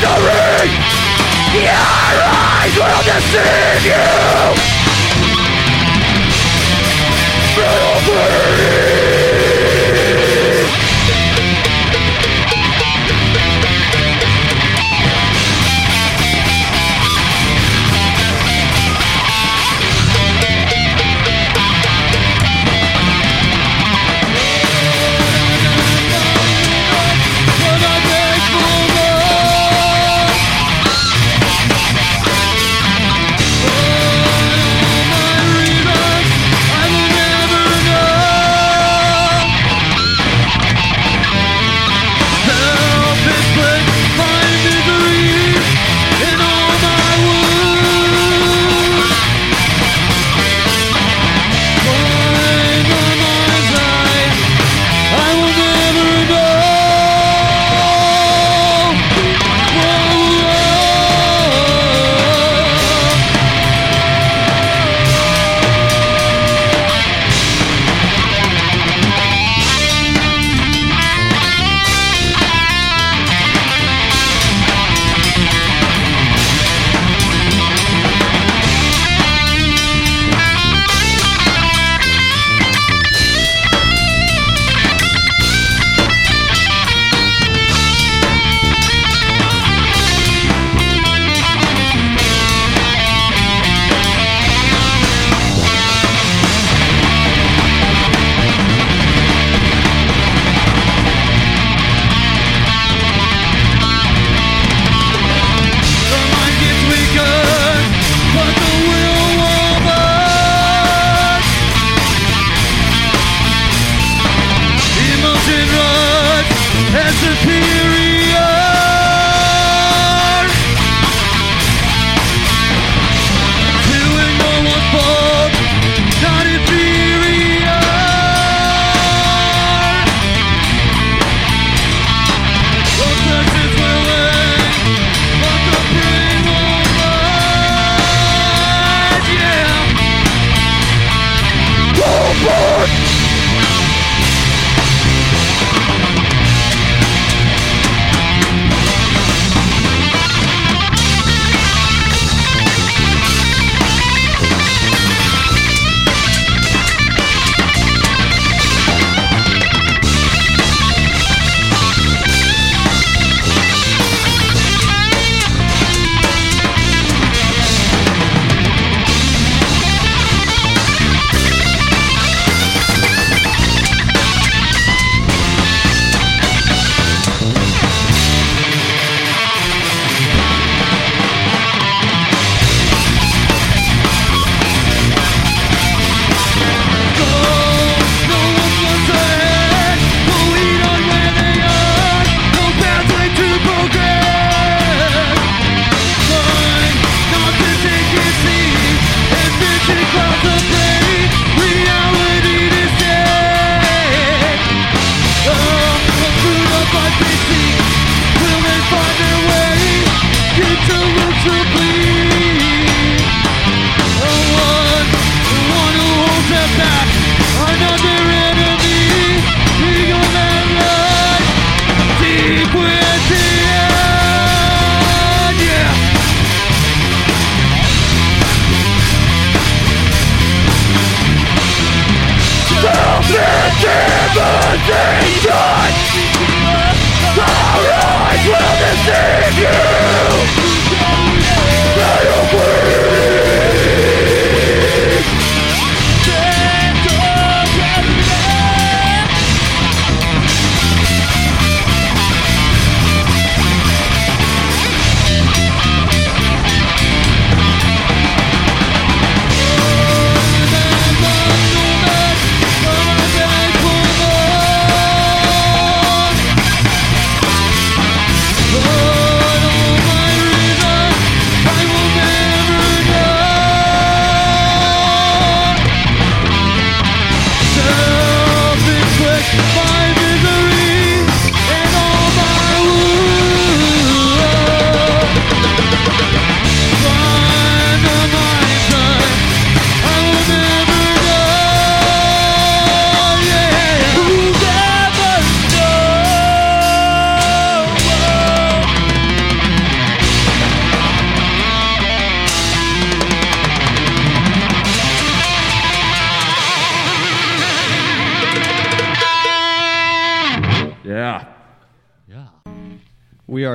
The 0.00 0.14
ring. 0.26 0.72
Your 1.54 2.22
eyes 2.22 2.74
will 2.76 3.02
deceive 3.10 3.84
you. 3.86 4.06
Brutal 7.54 8.95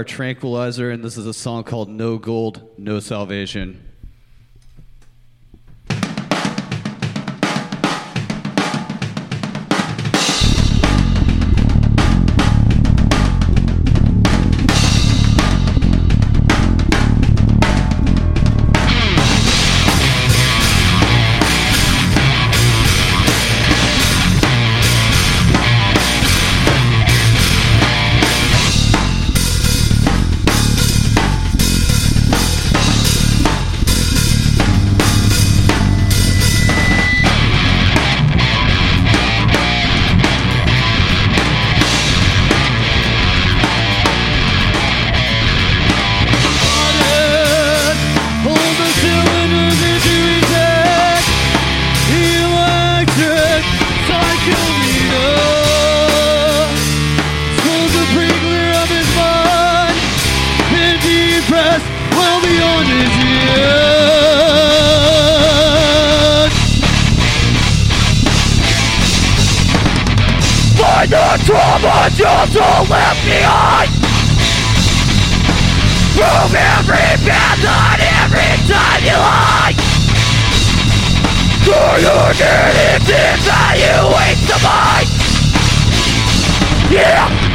Are 0.01 0.03
Tranquilizer, 0.03 0.89
and 0.89 1.03
this 1.03 1.15
is 1.15 1.27
a 1.27 1.33
song 1.33 1.63
called 1.63 1.87
No 1.87 2.17
Gold, 2.17 2.67
No 2.75 2.99
Salvation. 2.99 3.90
Find 71.01 71.13
the 71.13 71.43
trauma 71.45 72.09
just 72.13 72.57
all 72.57 72.85
left 72.85 73.25
behind 73.25 73.89
Prove 76.13 76.53
every 76.53 77.17
path 77.25 77.65
on 77.65 77.97
every 78.21 78.53
time 78.69 79.01
you 79.01 79.17
lie 79.17 79.73
For 81.65 81.97
your 82.05 82.29
it 82.37 83.01
evaluates 83.09 84.45
the 84.45 84.57
mind 84.61 85.09
Yeah 86.91 87.50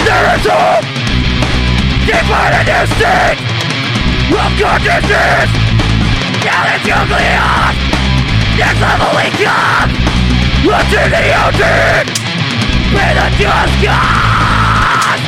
But 0.00 0.08
there 0.08 0.32
is 0.32 0.46
hope 0.48 0.84
Deeper 2.08 2.46
in 2.56 2.64
your 2.72 2.86
state 2.96 3.36
Of 4.32 4.52
consciousness 4.56 5.50
Galaxy 6.40 6.88
Next 8.56 8.80
level 8.80 9.12
we 9.12 9.28
come 9.36 9.92
the 11.12 11.24
ocean! 11.44 12.08
May 12.96 13.12
the 13.12 13.28
just 13.36 13.76
God 13.84 15.20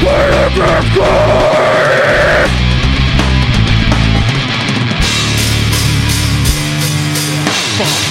Where 0.00 0.48
the 0.56 0.72
good 7.84 8.05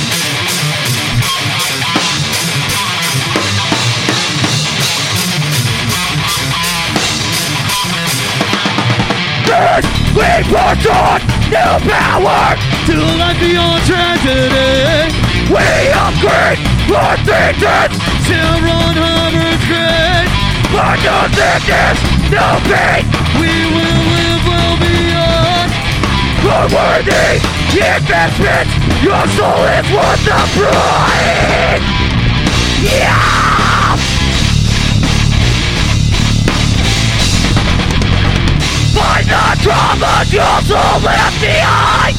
This 9.55 9.85
we 10.11 10.27
push 10.51 10.85
on 10.91 11.21
new 11.47 11.75
power 11.87 12.59
To 12.59 12.95
life 13.15 13.39
beyond 13.39 13.79
tragedy 13.87 15.15
We 15.47 15.63
upgrade 15.95 16.59
our 16.91 17.15
thinking 17.23 17.91
Till 18.27 18.55
Ron 18.67 18.99
Hubbard's 18.99 19.63
great. 19.71 20.27
For 20.75 20.93
no 21.07 21.17
sickness, 21.31 21.97
no 22.35 22.47
pain. 22.67 23.07
We 23.39 23.53
will 23.71 24.01
live 24.11 24.43
well 24.43 24.75
beyond. 24.75 25.71
Unworthy 26.43 27.39
investment 27.79 28.67
Your 29.07 29.23
soul 29.39 29.63
is 29.71 29.87
worth 29.95 30.23
the 30.27 30.39
price. 30.59 31.85
Yeah 32.83 33.44
Find 39.25 39.57
the 39.57 39.63
trauma 39.63 40.23
your 40.29 40.61
soul 40.61 41.01
left 41.01 41.41
behind 41.41 42.15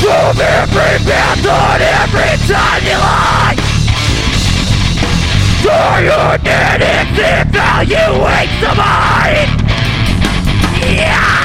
Prove 0.00 0.40
every 0.40 0.98
path 1.04 1.46
on 1.46 1.80
every 1.82 2.36
time 2.48 2.82
you 2.84 2.98
lie 2.98 3.56
your 6.04 6.38
dead 6.38 6.80
it? 6.80 7.08
Evaluates 7.18 8.60
the 8.60 8.74
mind 8.74 9.50
Yeah 10.80 11.37